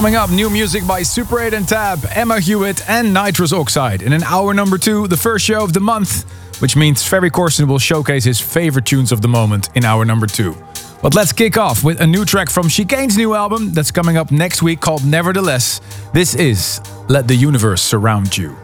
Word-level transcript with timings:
Coming 0.00 0.16
up, 0.16 0.30
new 0.30 0.48
music 0.48 0.86
by 0.86 1.02
Super 1.02 1.40
8 1.40 1.52
and 1.52 1.68
Tab, 1.68 2.02
Emma 2.12 2.40
Hewitt, 2.40 2.88
and 2.88 3.12
Nitrous 3.12 3.52
Oxide. 3.52 4.00
In 4.00 4.14
an 4.14 4.22
hour 4.22 4.54
number 4.54 4.78
two, 4.78 5.06
the 5.08 5.16
first 5.18 5.44
show 5.44 5.62
of 5.62 5.74
the 5.74 5.80
month, 5.80 6.24
which 6.62 6.74
means 6.74 7.06
Ferry 7.06 7.30
Corsten 7.30 7.68
will 7.68 7.78
showcase 7.78 8.24
his 8.24 8.40
favorite 8.40 8.86
tunes 8.86 9.12
of 9.12 9.20
the 9.20 9.28
moment 9.28 9.68
in 9.74 9.84
hour 9.84 10.06
number 10.06 10.26
two. 10.26 10.56
But 11.02 11.14
let's 11.14 11.34
kick 11.34 11.58
off 11.58 11.84
with 11.84 12.00
a 12.00 12.06
new 12.06 12.24
track 12.24 12.48
from 12.48 12.66
Chicane's 12.66 13.18
new 13.18 13.34
album 13.34 13.74
that's 13.74 13.90
coming 13.90 14.16
up 14.16 14.30
next 14.30 14.62
week 14.62 14.80
called 14.80 15.04
Nevertheless. 15.04 15.82
This 16.14 16.34
is 16.34 16.80
Let 17.10 17.28
the 17.28 17.36
Universe 17.36 17.82
Surround 17.82 18.38
You. 18.38 18.56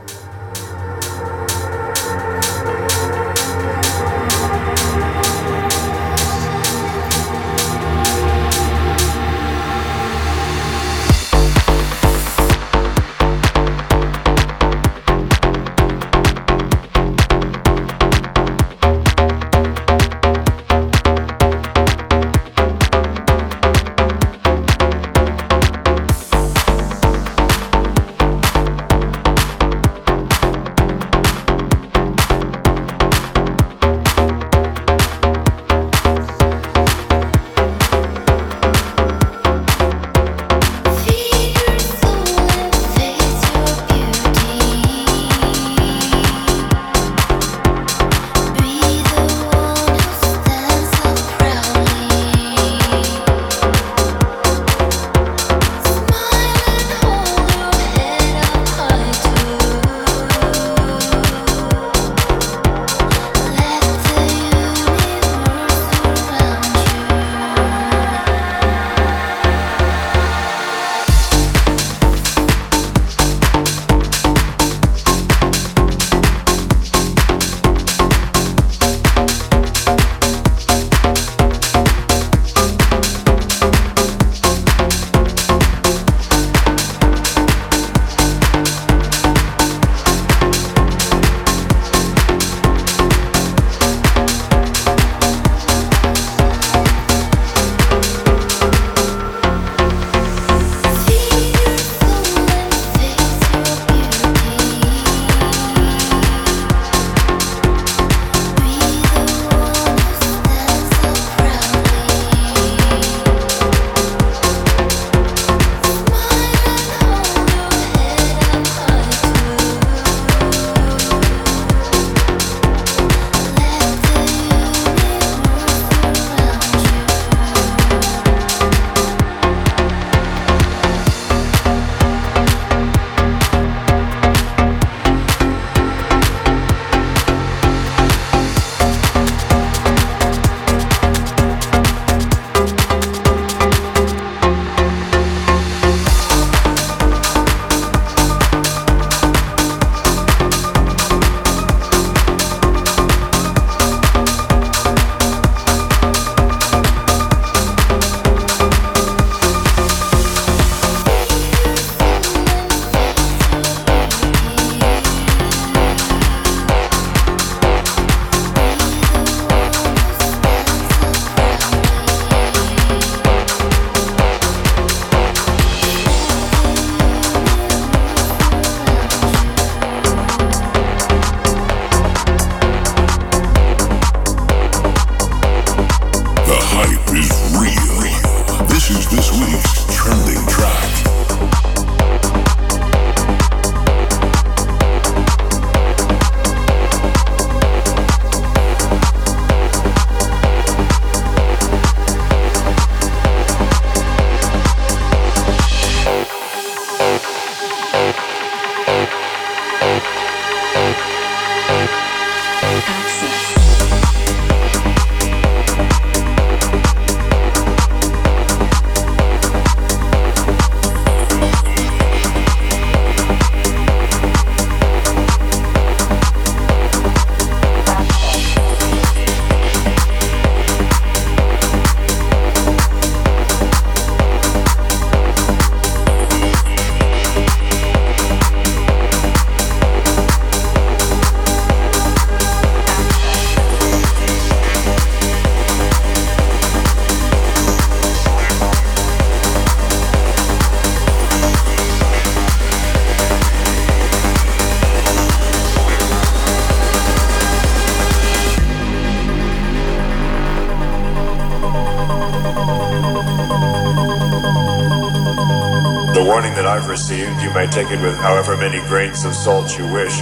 May 267.56 267.66
take 267.68 267.90
it 267.90 268.02
with 268.02 268.14
however 268.18 268.54
many 268.54 268.80
grains 268.86 269.24
of 269.24 269.34
salt 269.34 269.78
you 269.78 269.90
wish. 269.90 270.20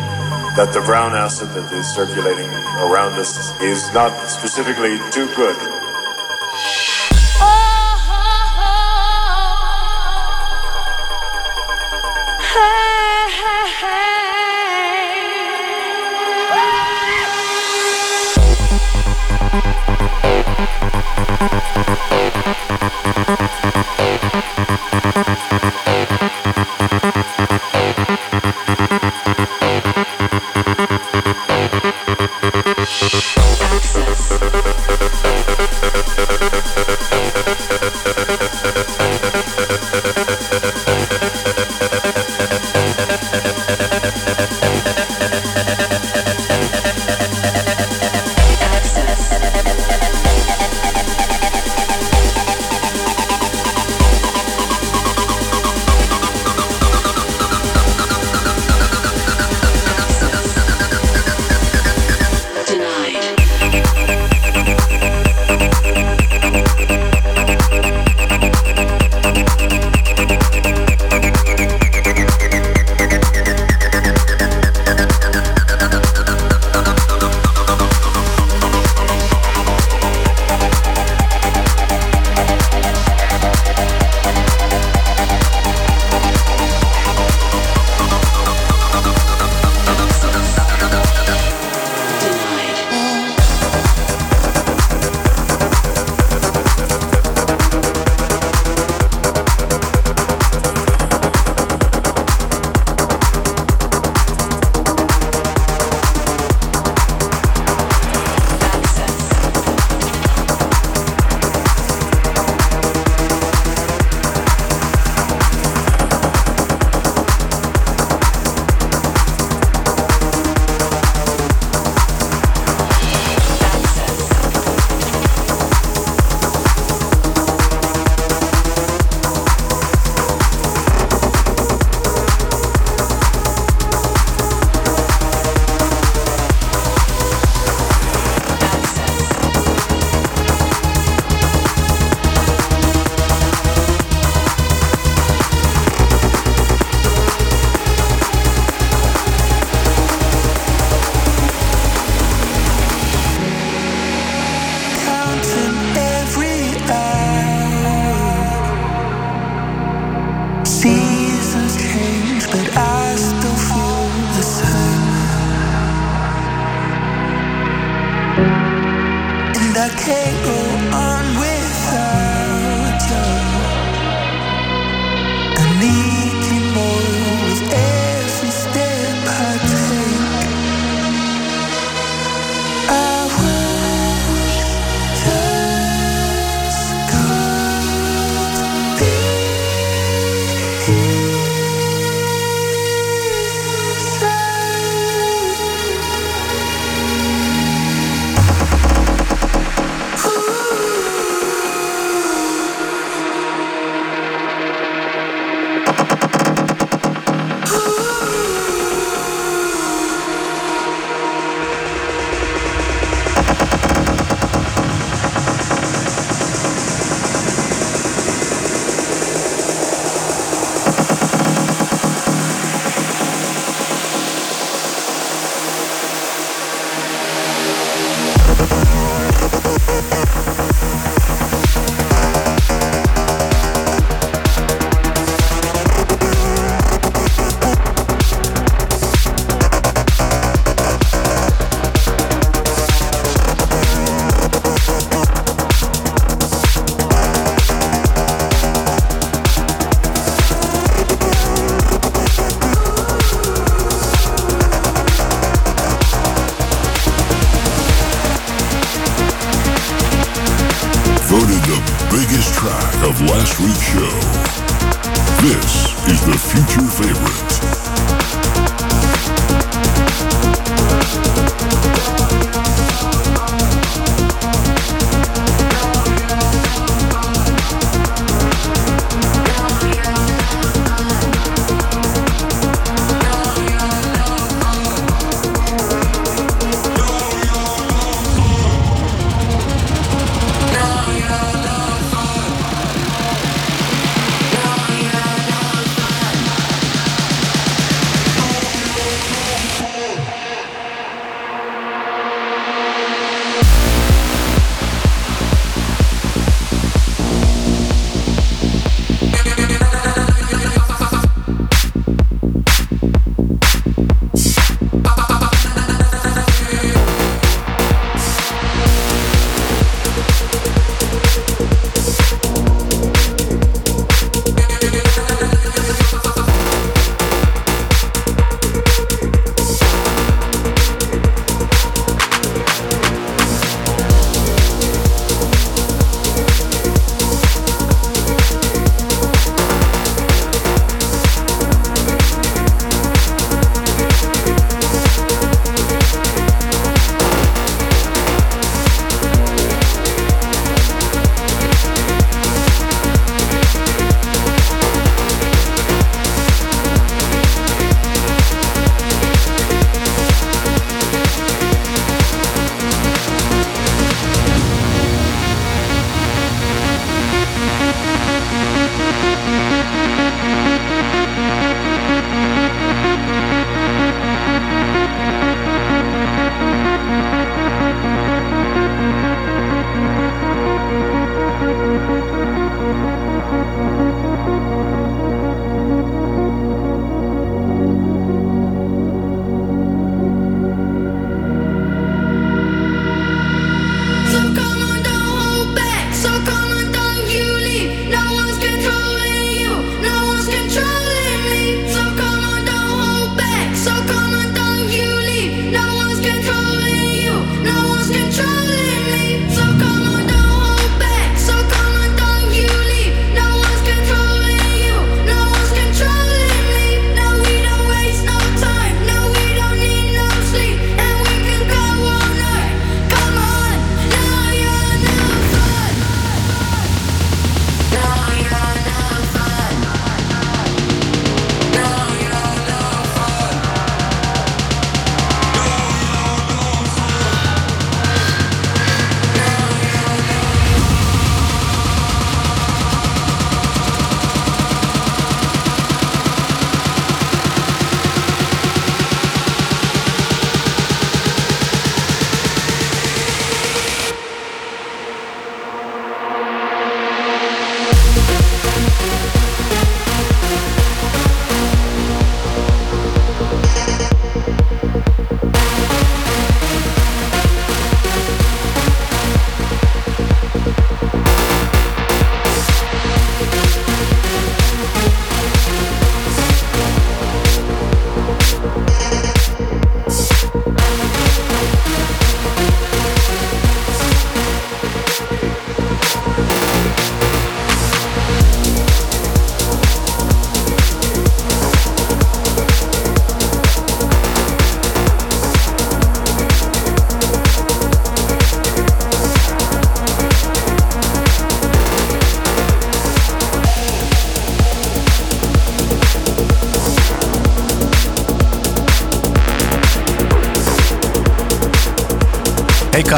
that 0.54 0.72
the 0.72 0.80
brown 0.82 1.16
acid 1.16 1.48
that 1.48 1.66
is 1.72 1.84
circulating 1.84 2.48
around 2.78 3.14
us 3.14 3.60
is 3.60 3.92
not 3.92 4.12
specifically 4.28 4.98
too 5.10 5.26
good. 5.34 5.83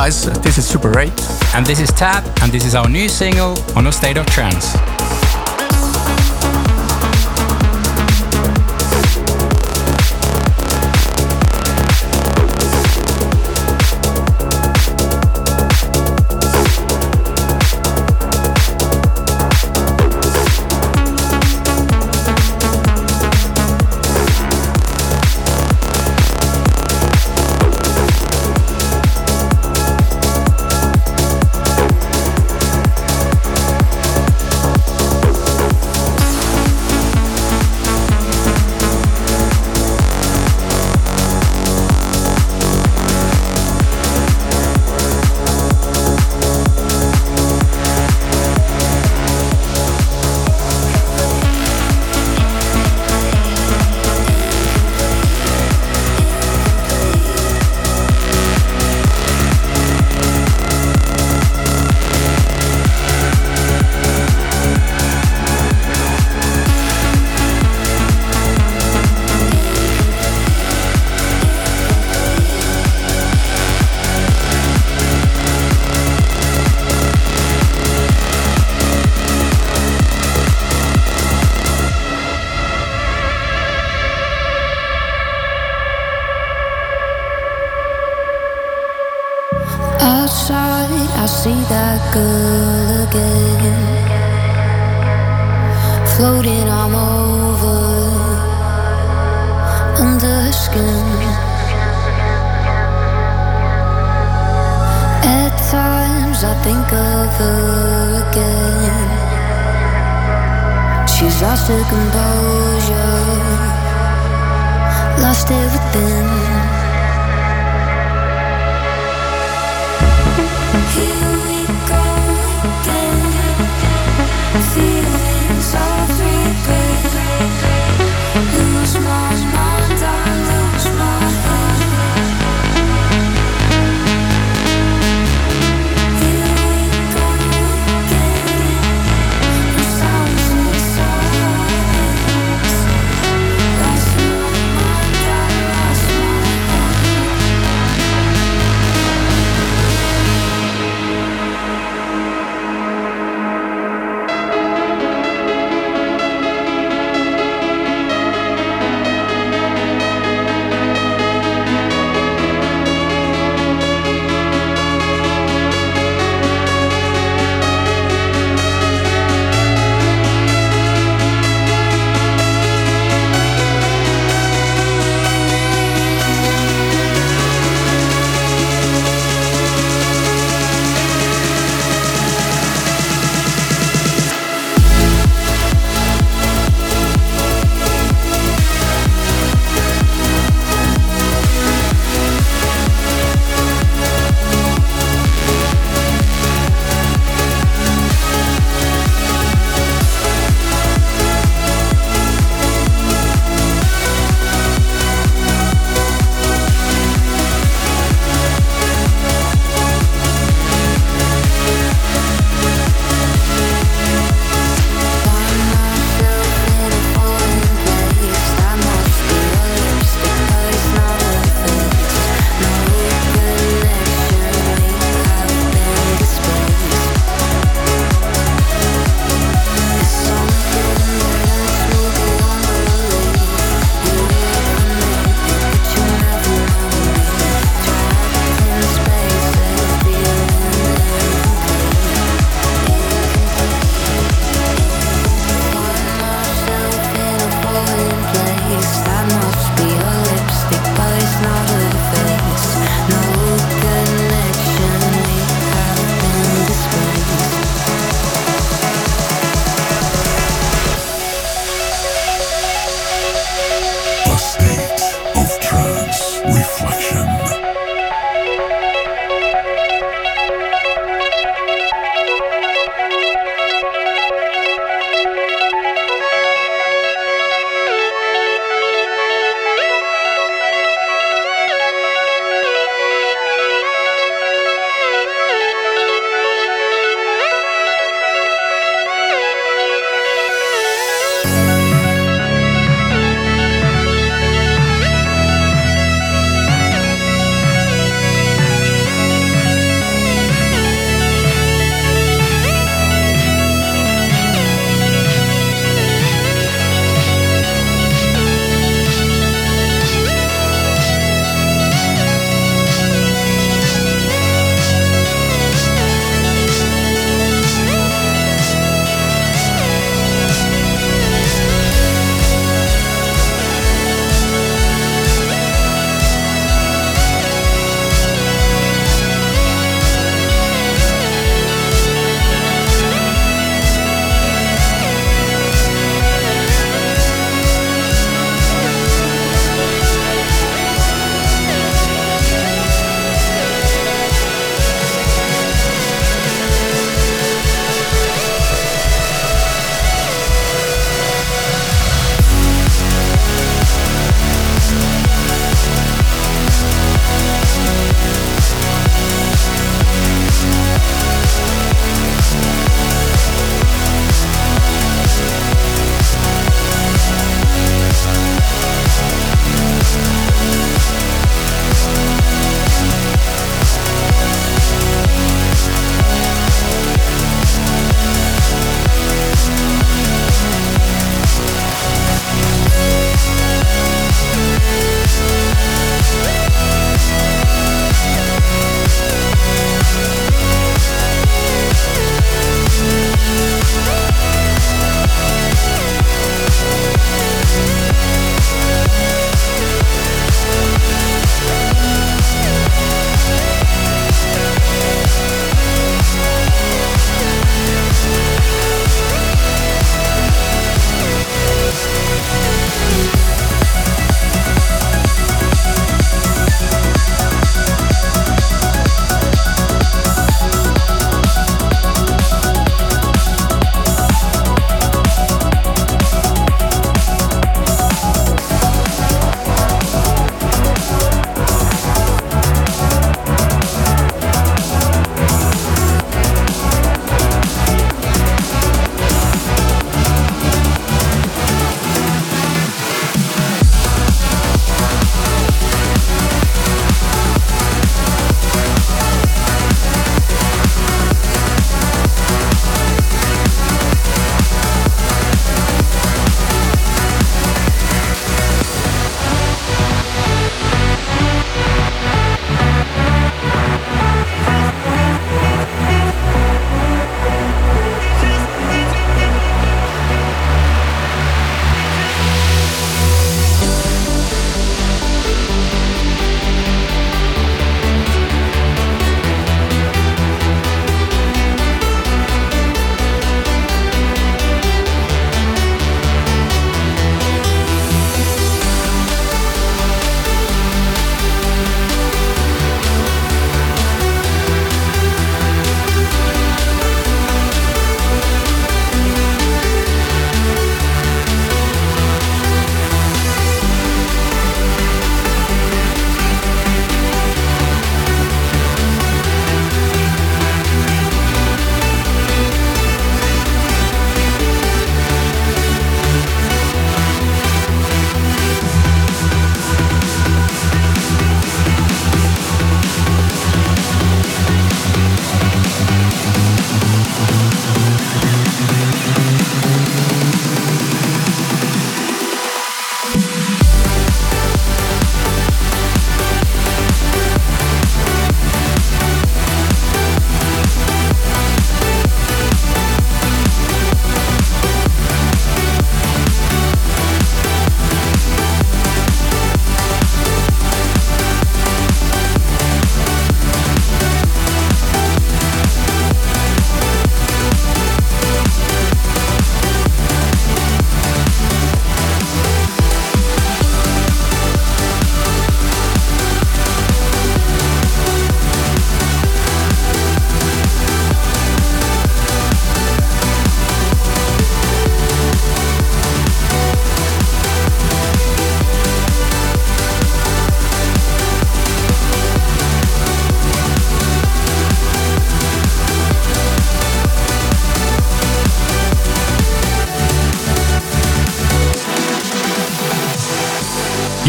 Guys, 0.07 0.25
this 0.41 0.57
is 0.57 0.65
Super 0.65 0.97
8. 1.01 1.11
And 1.57 1.67
this 1.67 1.81
is 1.81 1.91
Tab, 1.91 2.23
and 2.41 2.53
this 2.53 2.65
is 2.65 2.77
our 2.77 2.89
new 2.89 3.09
single 3.09 3.57
on 3.77 3.89
a 3.89 3.93
state 3.93 4.17
of 4.17 4.27
trance. 4.27 4.96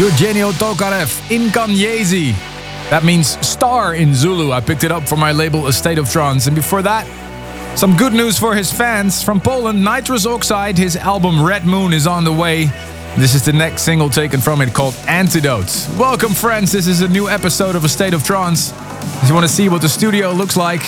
Eugenio 0.08 0.52
Tokarev, 0.52 1.08
Incanyezi. 1.28 2.32
That 2.88 3.04
means 3.04 3.38
star 3.46 3.94
in 3.94 4.14
Zulu. 4.14 4.52
I 4.52 4.60
picked 4.62 4.82
it 4.82 4.90
up 4.90 5.06
for 5.06 5.16
my 5.16 5.32
label 5.32 5.66
A 5.66 5.72
State 5.72 5.98
of 5.98 6.10
Trance. 6.10 6.46
And 6.46 6.56
before 6.56 6.80
that, 6.80 7.06
some 7.76 7.94
good 7.94 8.14
news 8.14 8.38
for 8.38 8.54
his 8.54 8.72
fans. 8.72 9.22
From 9.22 9.38
Poland, 9.38 9.84
Nitrous 9.84 10.24
Oxide, 10.24 10.78
his 10.78 10.96
album 10.96 11.44
Red 11.44 11.66
Moon 11.66 11.92
is 11.92 12.06
on 12.06 12.24
the 12.24 12.32
way. 12.32 12.70
This 13.18 13.34
is 13.34 13.44
the 13.44 13.52
next 13.52 13.82
single 13.82 14.08
taken 14.08 14.40
from 14.40 14.62
it 14.62 14.72
called 14.72 14.94
Antidotes. 15.06 15.86
Welcome, 15.98 16.32
friends. 16.32 16.72
This 16.72 16.86
is 16.86 17.02
a 17.02 17.08
new 17.08 17.28
episode 17.28 17.76
of 17.76 17.84
A 17.84 17.88
State 17.88 18.14
of 18.14 18.24
Trance. 18.24 18.72
If 19.22 19.28
you 19.28 19.34
want 19.34 19.46
to 19.46 19.52
see 19.52 19.68
what 19.68 19.82
the 19.82 19.90
studio 19.90 20.32
looks 20.32 20.56
like, 20.56 20.80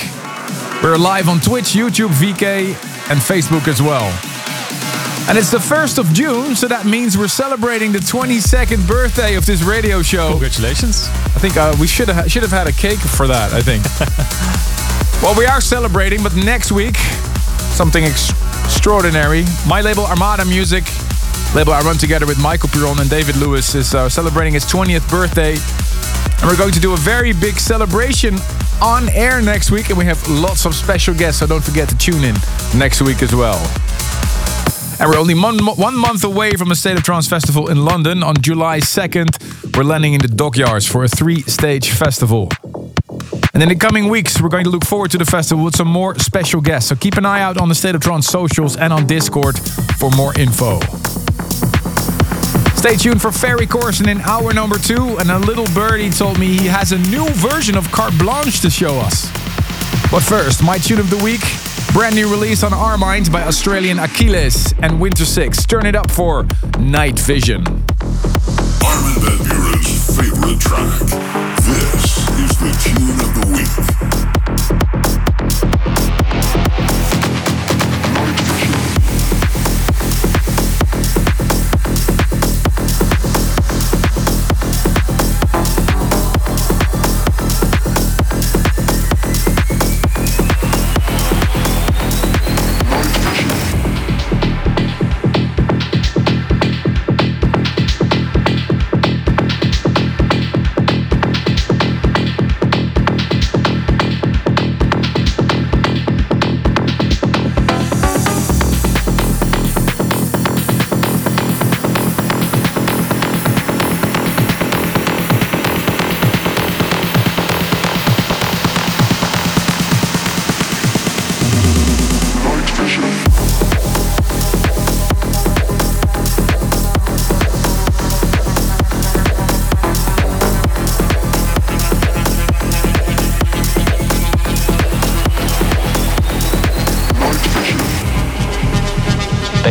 we're 0.82 0.96
live 0.96 1.28
on 1.28 1.40
Twitch, 1.40 1.74
YouTube, 1.74 2.08
VK, 2.08 2.68
and 3.10 3.20
Facebook 3.20 3.68
as 3.68 3.82
well. 3.82 4.29
And 5.28 5.38
it's 5.38 5.50
the 5.50 5.58
1st 5.58 5.98
of 5.98 6.12
June, 6.12 6.56
so 6.56 6.66
that 6.66 6.86
means 6.86 7.16
we're 7.16 7.28
celebrating 7.28 7.92
the 7.92 7.98
22nd 7.98 8.86
birthday 8.88 9.36
of 9.36 9.46
this 9.46 9.62
radio 9.62 10.02
show. 10.02 10.30
Congratulations. 10.30 11.06
I 11.08 11.38
think 11.38 11.56
uh, 11.56 11.76
we 11.78 11.86
should 11.86 12.08
have 12.08 12.30
should 12.30 12.42
have 12.42 12.50
had 12.50 12.66
a 12.66 12.72
cake 12.72 12.98
for 12.98 13.28
that, 13.28 13.52
I 13.52 13.62
think. 13.62 13.84
well, 15.22 15.38
we 15.38 15.46
are 15.46 15.60
celebrating, 15.60 16.22
but 16.22 16.34
next 16.34 16.72
week, 16.72 16.96
something 17.76 18.02
ex- 18.02 18.30
extraordinary. 18.64 19.44
My 19.68 19.80
label, 19.82 20.04
Armada 20.06 20.44
Music, 20.44 20.84
label 21.54 21.74
I 21.74 21.80
run 21.82 21.96
together 21.96 22.26
with 22.26 22.38
Maykel 22.38 22.72
Piron 22.72 22.98
and 22.98 23.08
David 23.08 23.36
Lewis, 23.36 23.74
is 23.74 23.94
uh, 23.94 24.08
celebrating 24.08 24.54
his 24.54 24.64
20th 24.64 25.08
birthday. 25.08 25.52
And 26.40 26.50
we're 26.50 26.56
going 26.56 26.72
to 26.72 26.80
do 26.80 26.94
a 26.94 26.96
very 26.96 27.32
big 27.32 27.60
celebration 27.60 28.36
on 28.80 29.08
air 29.10 29.42
next 29.42 29.70
week, 29.70 29.90
and 29.90 29.98
we 29.98 30.06
have 30.06 30.26
lots 30.28 30.64
of 30.64 30.74
special 30.74 31.14
guests, 31.14 31.40
so 31.40 31.46
don't 31.46 31.62
forget 31.62 31.88
to 31.90 31.96
tune 31.98 32.24
in 32.24 32.34
next 32.74 33.02
week 33.02 33.22
as 33.22 33.34
well. 33.34 33.60
And 35.00 35.08
we're 35.08 35.18
only 35.18 35.34
one, 35.34 35.58
one 35.64 35.96
month 35.96 36.24
away 36.24 36.52
from 36.56 36.68
the 36.68 36.74
State 36.74 36.98
of 36.98 37.02
Trance 37.02 37.26
Festival 37.26 37.70
in 37.70 37.86
London. 37.86 38.22
On 38.22 38.36
July 38.36 38.80
2nd, 38.80 39.74
we're 39.74 39.82
landing 39.82 40.12
in 40.12 40.20
the 40.20 40.28
Dockyards 40.28 40.86
for 40.86 41.04
a 41.04 41.08
three 41.08 41.40
stage 41.40 41.88
festival. 41.88 42.50
And 43.54 43.62
in 43.62 43.70
the 43.70 43.76
coming 43.76 44.10
weeks, 44.10 44.42
we're 44.42 44.50
going 44.50 44.64
to 44.64 44.70
look 44.70 44.84
forward 44.84 45.10
to 45.12 45.18
the 45.18 45.24
festival 45.24 45.64
with 45.64 45.74
some 45.74 45.88
more 45.88 46.18
special 46.18 46.60
guests. 46.60 46.90
So 46.90 46.96
keep 46.96 47.16
an 47.16 47.24
eye 47.24 47.40
out 47.40 47.56
on 47.56 47.70
the 47.70 47.74
State 47.74 47.94
of 47.94 48.02
Trance 48.02 48.26
socials 48.26 48.76
and 48.76 48.92
on 48.92 49.06
Discord 49.06 49.58
for 49.98 50.10
more 50.10 50.38
info. 50.38 50.80
Stay 52.76 52.96
tuned 52.96 53.22
for 53.22 53.32
Ferry 53.32 53.66
Corsten 53.66 54.06
in 54.06 54.20
hour 54.20 54.52
number 54.52 54.76
two. 54.76 55.16
And 55.16 55.30
a 55.30 55.38
little 55.38 55.66
birdie 55.74 56.10
told 56.10 56.38
me 56.38 56.58
he 56.58 56.66
has 56.66 56.92
a 56.92 56.98
new 56.98 57.26
version 57.30 57.74
of 57.74 57.90
Carte 57.90 58.18
Blanche 58.18 58.60
to 58.60 58.68
show 58.68 58.98
us. 58.98 59.30
But 60.10 60.20
first, 60.20 60.62
my 60.62 60.76
tune 60.76 61.00
of 61.00 61.08
the 61.08 61.24
week 61.24 61.40
Brand 61.92 62.14
new 62.14 62.30
release 62.30 62.62
on 62.62 62.70
Armind 62.70 63.32
by 63.32 63.42
Australian 63.42 63.98
Achilles 63.98 64.72
and 64.80 65.00
Winter 65.00 65.24
Six. 65.24 65.66
Turn 65.66 65.86
it 65.86 65.96
up 65.96 66.08
for 66.10 66.46
Night 66.78 67.18
Vision. 67.18 67.66
Armin 67.66 67.82
van 69.18 69.38
Buuren's 69.44 70.16
favorite 70.16 70.60
track. 70.60 71.00
This 71.66 72.28
is 72.38 72.56
the 72.58 72.70
tune 72.80 73.20
of 73.20 73.34
the 73.34 73.46
week. 73.52 73.66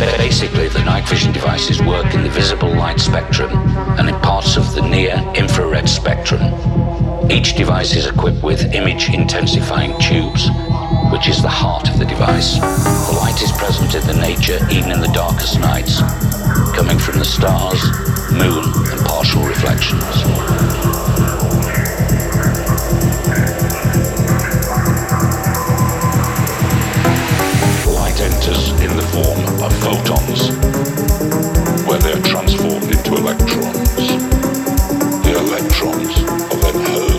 Basically, 0.00 0.68
the 0.68 0.82
night 0.84 1.06
vision 1.06 1.30
devices 1.30 1.82
work 1.82 2.14
in 2.14 2.22
the 2.22 2.30
visible 2.30 2.74
light 2.74 2.98
spectrum 2.98 3.50
and 3.98 4.08
in 4.08 4.14
parts 4.20 4.56
of 4.56 4.74
the 4.74 4.80
near 4.80 5.14
infrared 5.34 5.88
spectrum. 5.88 6.40
Each 7.30 7.54
device 7.54 7.94
is 7.94 8.06
equipped 8.06 8.42
with 8.42 8.74
image 8.74 9.10
intensifying 9.10 9.92
tubes, 10.00 10.48
which 11.12 11.28
is 11.28 11.42
the 11.42 11.50
heart 11.50 11.90
of 11.90 11.98
the 11.98 12.06
device. 12.06 12.54
The 12.54 13.18
light 13.20 13.42
is 13.42 13.52
present 13.52 13.94
in 13.94 14.06
the 14.06 14.16
nature 14.16 14.58
even 14.70 14.90
in 14.90 15.00
the 15.00 15.12
darkest 15.12 15.60
nights, 15.60 16.00
coming 16.74 16.98
from 16.98 17.18
the 17.18 17.24
stars, 17.24 17.82
moon, 18.32 18.64
and 18.90 19.00
partial 19.04 19.42
reflections. 19.42 20.99
Enters 28.20 28.68
in 28.82 28.94
the 28.96 29.02
form 29.14 29.40
of 29.64 29.72
photons, 29.80 30.50
where 31.86 31.98
they 31.98 32.12
are 32.12 32.22
transformed 32.22 32.84
into 32.84 33.14
electrons. 33.16 33.96
The 35.24 35.32
electrons 35.38 36.18
are 36.52 36.60
then 36.60 36.84
hurled 36.84 37.09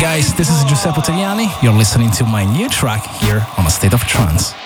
Guys, 0.00 0.34
this 0.34 0.50
is 0.50 0.64
Giuseppe 0.64 1.00
Ottaviani. 1.00 1.62
You're 1.62 1.72
listening 1.72 2.10
to 2.12 2.24
my 2.24 2.44
new 2.44 2.68
track 2.68 3.06
here 3.22 3.46
on 3.56 3.66
A 3.66 3.70
State 3.70 3.94
of 3.94 4.00
Trance. 4.02 4.63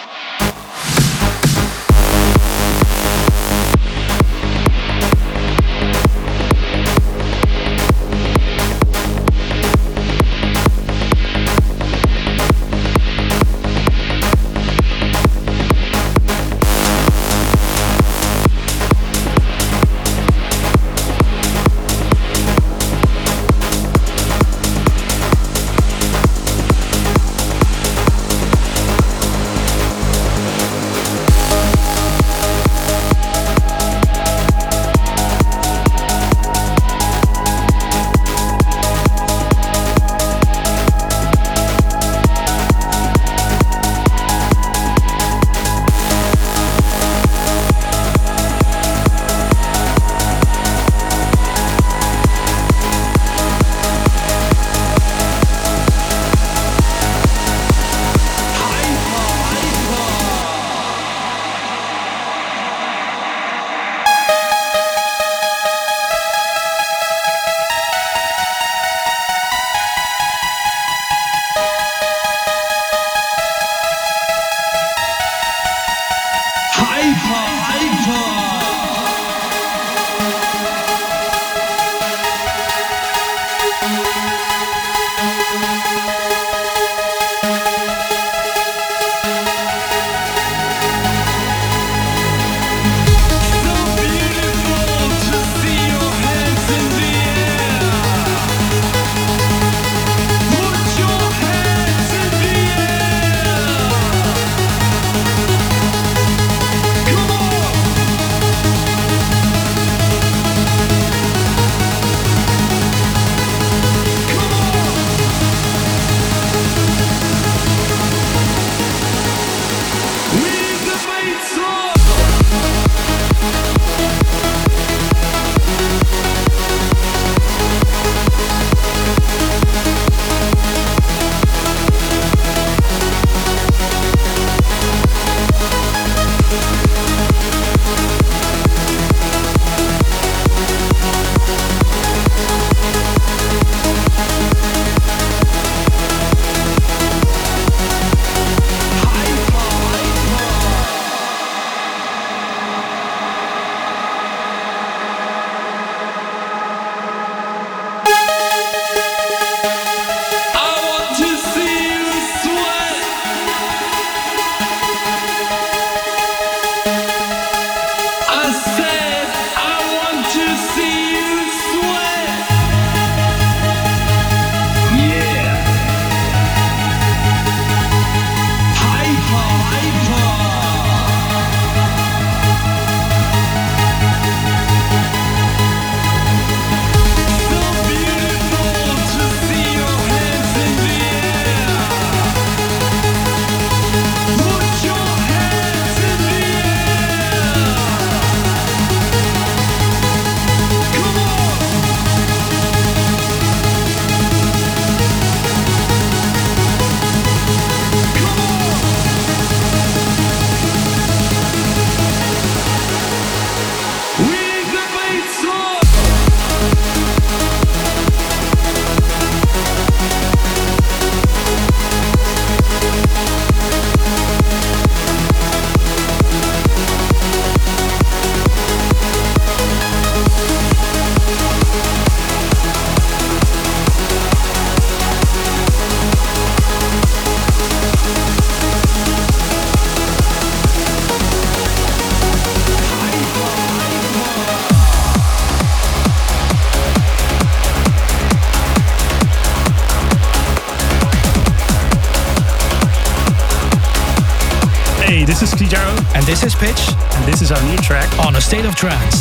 State 258.49 258.65
of 258.65 258.75
Trance. 258.75 259.18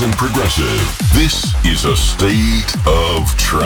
And 0.00 0.12
progressive. 0.14 0.98
This 1.14 1.54
is 1.64 1.84
a 1.84 1.96
state 1.96 2.74
of 2.86 3.34
trance. 3.36 3.65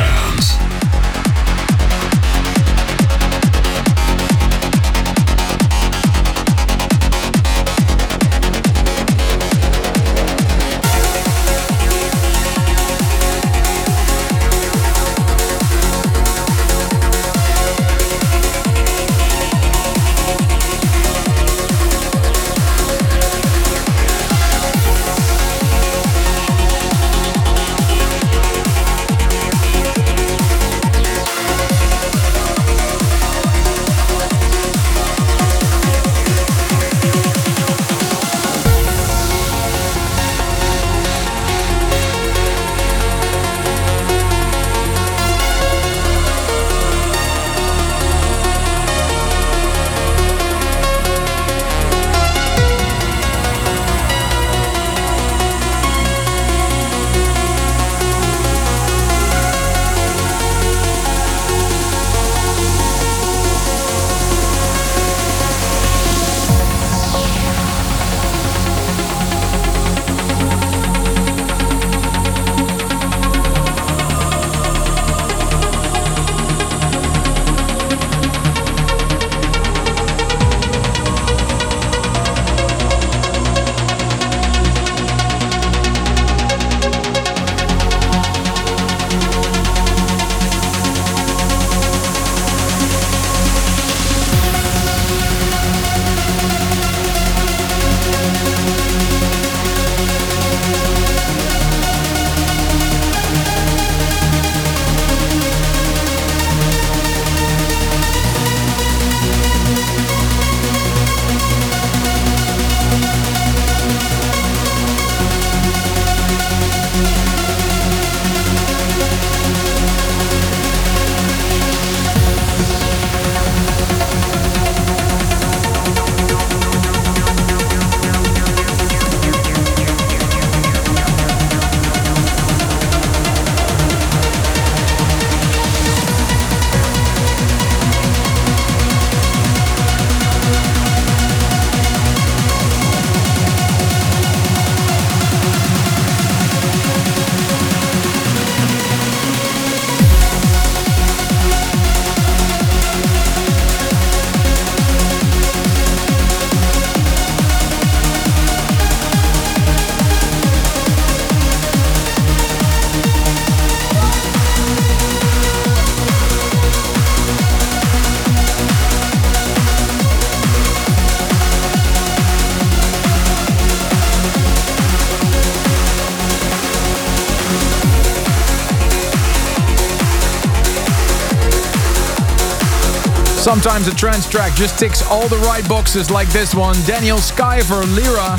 Sometimes 183.51 183.88
a 183.88 183.94
trance 183.96 184.28
track 184.28 184.55
just 184.55 184.78
ticks 184.78 185.05
all 185.11 185.26
the 185.26 185.36
right 185.38 185.68
boxes 185.68 186.09
like 186.09 186.28
this 186.28 186.55
one. 186.55 186.76
Daniel 186.86 187.18
Skyver, 187.18 187.82
Lyra. 187.98 188.38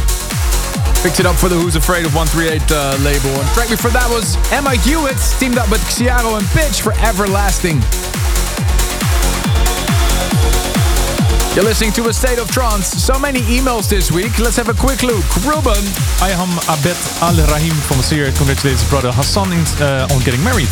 Picked 1.03 1.20
it 1.20 1.26
up 1.26 1.36
for 1.36 1.49
the 1.49 1.55
Who's 1.59 1.76
Afraid 1.76 2.05
of 2.05 2.16
138 2.16 2.72
uh, 2.72 2.95
label. 3.03 3.28
And 3.36 3.45
track 3.51 3.68
before 3.68 3.91
that 3.91 4.07
was 4.07 4.39
Emma 4.55 4.72
Hewitt, 4.80 5.20
teamed 5.36 5.57
up 5.57 5.70
with 5.70 5.84
XiJaro 5.84 6.39
and 6.39 6.47
Pitch 6.55 6.80
for 6.80 6.95
Everlasting. 7.03 7.84
You're 11.59 11.68
listening 11.68 11.91
to 11.99 12.07
A 12.07 12.14
State 12.14 12.39
of 12.39 12.49
Trance. 12.49 12.88
So 12.88 13.20
many 13.20 13.41
emails 13.51 13.89
this 13.89 14.14
week. 14.14 14.39
Let's 14.39 14.55
have 14.55 14.70
a 14.70 14.74
quick 14.80 15.03
look. 15.03 15.28
Ruben. 15.43 15.84
I 16.24 16.32
am 16.32 16.55
Abed 16.72 16.95
Al 17.20 17.36
Rahim 17.51 17.76
from 17.84 17.99
Syria. 17.99 18.32
Congratulates 18.32 18.80
his 18.84 18.89
brother 18.89 19.12
Hassan 19.12 19.51
uh, 19.84 20.07
on 20.07 20.24
getting 20.24 20.41
married. 20.41 20.72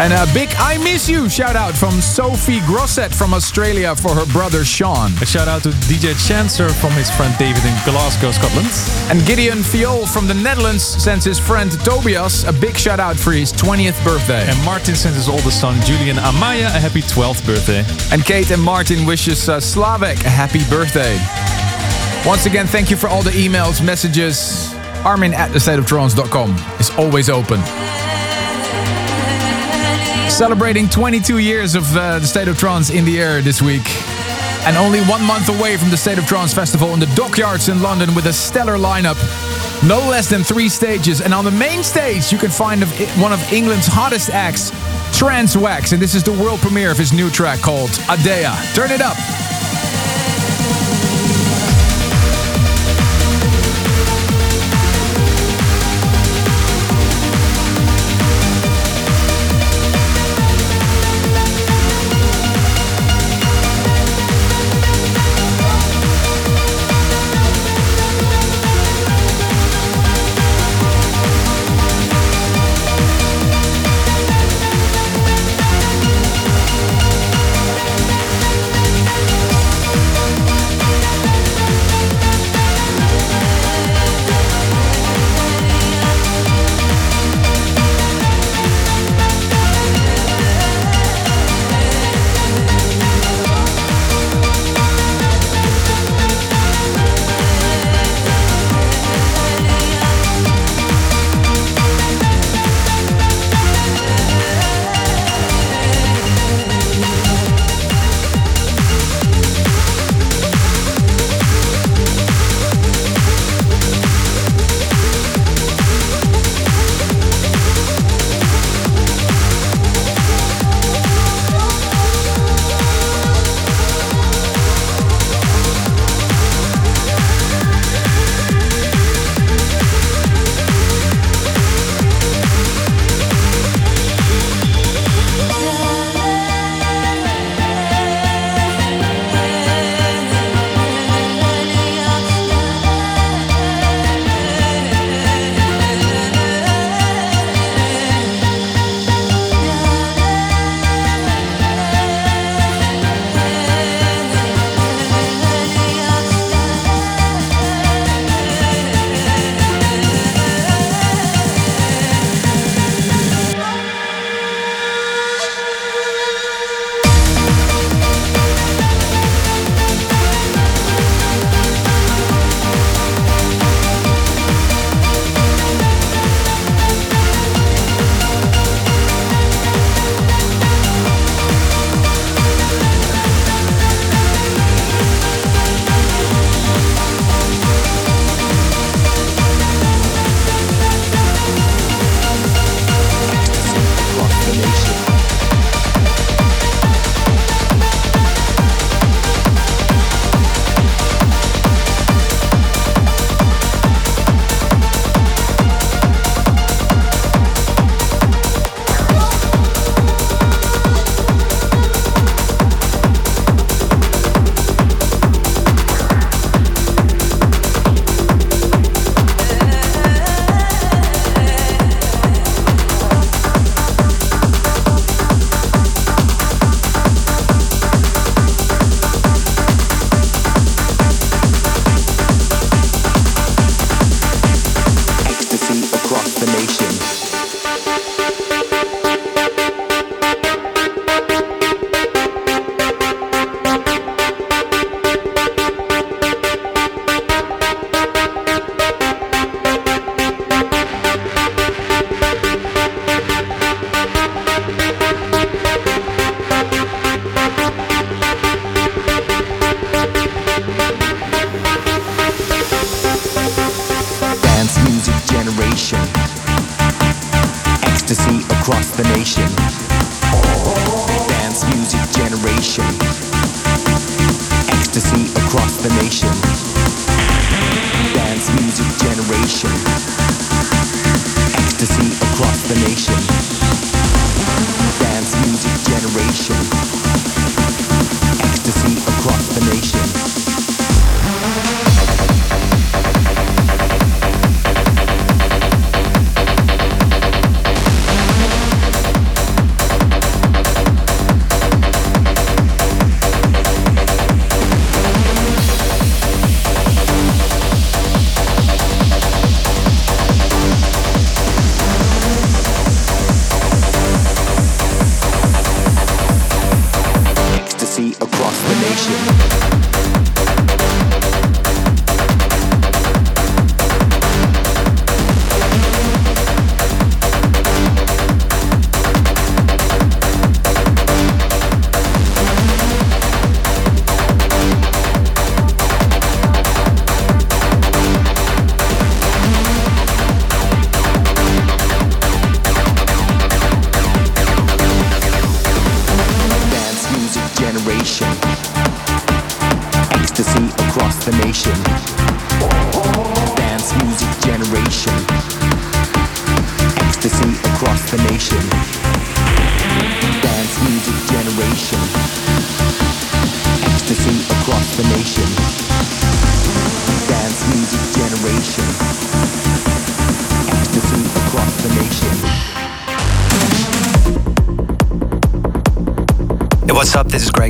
And 0.00 0.12
a 0.12 0.32
big 0.32 0.48
I 0.58 0.78
miss 0.78 1.08
you 1.08 1.28
shout 1.28 1.56
out 1.56 1.74
from 1.74 2.00
Sophie 2.00 2.60
Grosset 2.60 3.12
from 3.12 3.34
Australia 3.34 3.96
for 3.96 4.14
her 4.14 4.24
brother 4.32 4.64
Sean. 4.64 5.10
A 5.20 5.26
shout 5.26 5.48
out 5.48 5.64
to 5.64 5.70
DJ 5.90 6.14
Chancer 6.14 6.70
from 6.70 6.92
his 6.92 7.10
friend 7.10 7.34
David 7.36 7.64
in 7.64 7.74
Glasgow, 7.84 8.30
Scotland. 8.30 8.68
And 9.10 9.26
Gideon 9.26 9.58
Fiol 9.58 10.06
from 10.06 10.28
the 10.28 10.34
Netherlands 10.34 10.84
sends 10.84 11.24
his 11.24 11.40
friend 11.40 11.72
Tobias 11.84 12.44
a 12.44 12.52
big 12.52 12.76
shout 12.76 13.00
out 13.00 13.16
for 13.16 13.32
his 13.32 13.52
20th 13.52 14.02
birthday. 14.04 14.48
And 14.48 14.64
Martin 14.64 14.94
sends 14.94 15.16
his 15.16 15.28
oldest 15.28 15.60
son 15.60 15.80
Julian 15.82 16.16
Amaya 16.16 16.66
a 16.66 16.78
happy 16.78 17.02
12th 17.02 17.44
birthday. 17.44 17.84
And 18.12 18.24
Kate 18.24 18.52
and 18.52 18.62
Martin 18.62 19.04
wishes 19.04 19.48
uh, 19.48 19.56
Slavek 19.56 20.24
a 20.24 20.30
happy 20.30 20.62
birthday. 20.70 21.18
Once 22.24 22.46
again, 22.46 22.68
thank 22.68 22.88
you 22.88 22.96
for 22.96 23.08
all 23.08 23.22
the 23.22 23.32
emails, 23.32 23.84
messages. 23.84 24.72
Armin 25.04 25.34
at 25.34 25.50
the 25.52 25.58
thestateoftrance.com 25.58 26.54
is 26.78 26.90
always 26.90 27.28
open. 27.28 27.60
Celebrating 30.38 30.88
22 30.88 31.38
years 31.38 31.74
of 31.74 31.96
uh, 31.96 32.20
the 32.20 32.24
State 32.24 32.46
of 32.46 32.56
Trance 32.56 32.90
in 32.90 33.04
the 33.04 33.20
air 33.20 33.42
this 33.42 33.60
week. 33.60 33.82
And 34.64 34.76
only 34.76 35.00
one 35.00 35.20
month 35.24 35.48
away 35.48 35.76
from 35.76 35.90
the 35.90 35.96
State 35.96 36.16
of 36.16 36.28
Trance 36.28 36.54
Festival 36.54 36.94
in 36.94 37.00
the 37.00 37.12
Dockyards 37.16 37.68
in 37.68 37.82
London 37.82 38.14
with 38.14 38.26
a 38.26 38.32
stellar 38.32 38.76
lineup. 38.76 39.18
No 39.84 39.98
less 40.08 40.30
than 40.30 40.44
three 40.44 40.68
stages. 40.68 41.20
And 41.22 41.34
on 41.34 41.44
the 41.44 41.50
main 41.50 41.82
stage, 41.82 42.30
you 42.30 42.38
can 42.38 42.50
find 42.50 42.84
one 43.20 43.32
of 43.32 43.52
England's 43.52 43.88
hottest 43.88 44.30
acts, 44.30 44.70
Trance 45.12 45.56
Wax. 45.56 45.90
And 45.90 46.00
this 46.00 46.14
is 46.14 46.22
the 46.22 46.30
world 46.34 46.60
premiere 46.60 46.92
of 46.92 46.98
his 46.98 47.12
new 47.12 47.30
track 47.30 47.58
called 47.58 47.90
Adea. 48.06 48.54
Turn 48.76 48.92
it 48.92 49.00
up. 49.00 49.16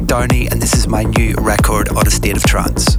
Downey, 0.09 0.49
and 0.51 0.63
this 0.63 0.73
is 0.73 0.89
my 0.89 1.03
new 1.03 1.35
record 1.35 1.91
on 1.91 2.07
a 2.07 2.11
state 2.11 2.35
of 2.35 2.43
trance. 2.43 2.97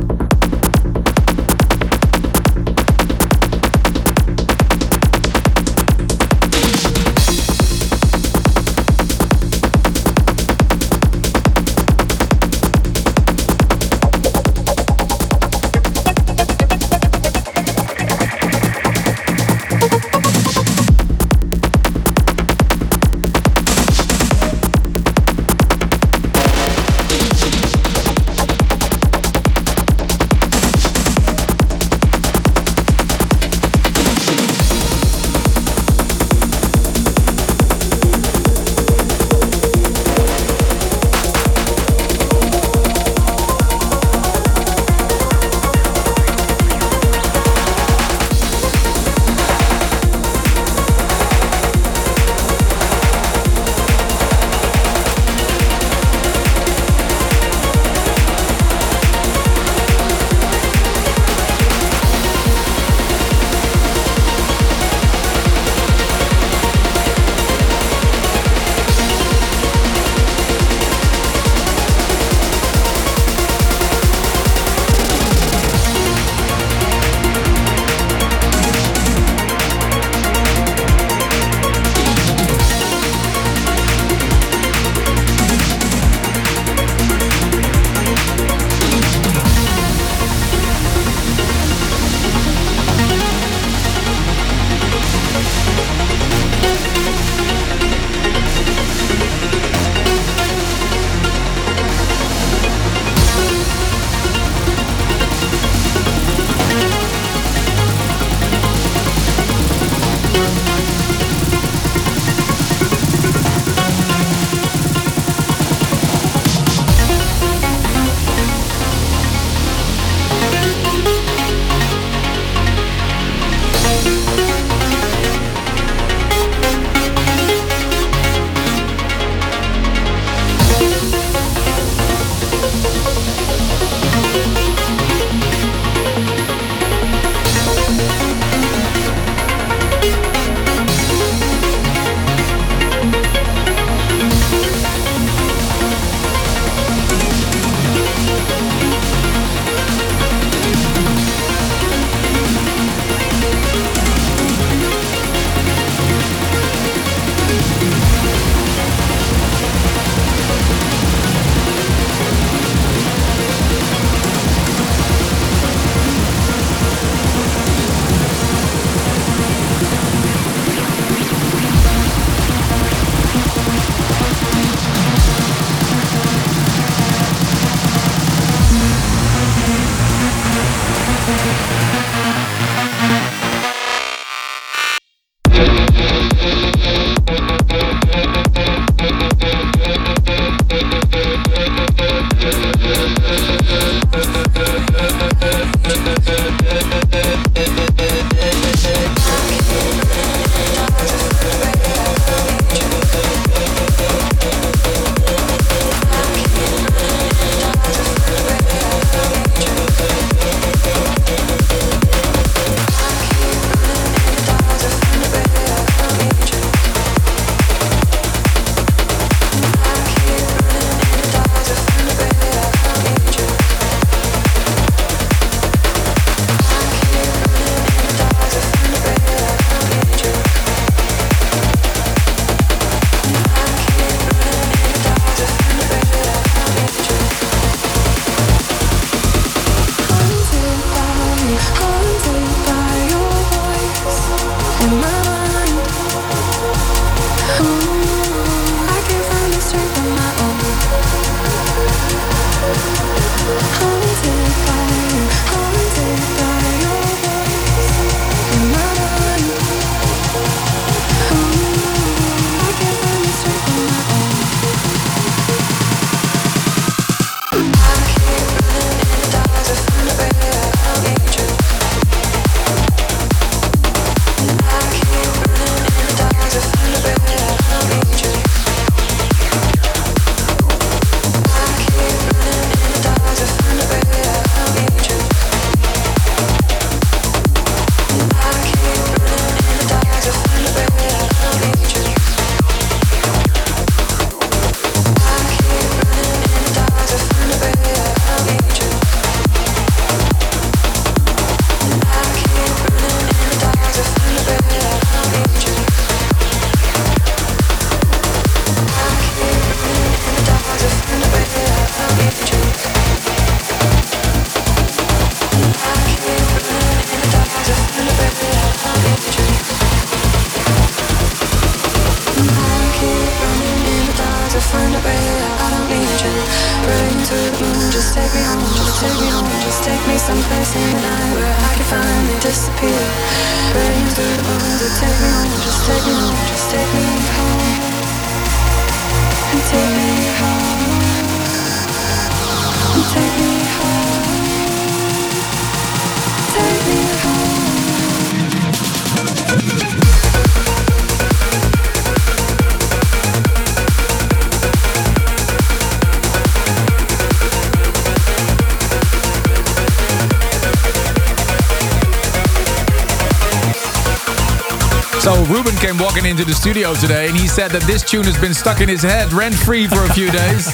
Walking 366.20 366.32
into 366.32 366.44
the 366.44 366.54
studio 366.54 366.94
today 366.96 367.28
and 367.30 367.38
he 367.38 367.48
said 367.48 367.72
that 367.72 367.82
this 367.84 368.04
tune 368.04 368.26
has 368.26 368.38
been 368.38 368.54
stuck 368.54 368.82
in 368.82 368.90
his 368.90 369.02
head 369.02 369.32
rent 369.32 369.56
free 369.56 369.88
for 369.88 370.04
a 370.04 370.14
few 370.14 370.30
days. 370.32 370.68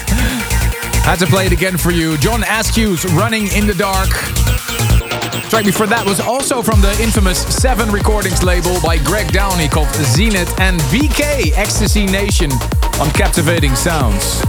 Had 1.04 1.16
to 1.20 1.26
play 1.26 1.46
it 1.46 1.52
again 1.52 1.76
for 1.76 1.92
you. 1.92 2.18
John 2.18 2.42
Askew's 2.42 3.04
Running 3.12 3.46
in 3.54 3.66
the 3.66 3.74
Dark. 3.74 4.08
Track 5.48 5.64
before 5.64 5.86
that 5.86 6.04
was 6.04 6.18
also 6.18 6.62
from 6.62 6.80
the 6.80 6.90
infamous 7.00 7.38
Seven 7.54 7.92
Recordings 7.92 8.42
label 8.42 8.76
by 8.82 8.98
Greg 8.98 9.30
Downey 9.30 9.68
called 9.68 9.88
Zenith 9.94 10.58
and 10.58 10.80
BK 10.90 11.52
Ecstasy 11.54 12.06
Nation 12.06 12.50
on 12.98 13.10
Captivating 13.10 13.76
Sounds. 13.76 14.42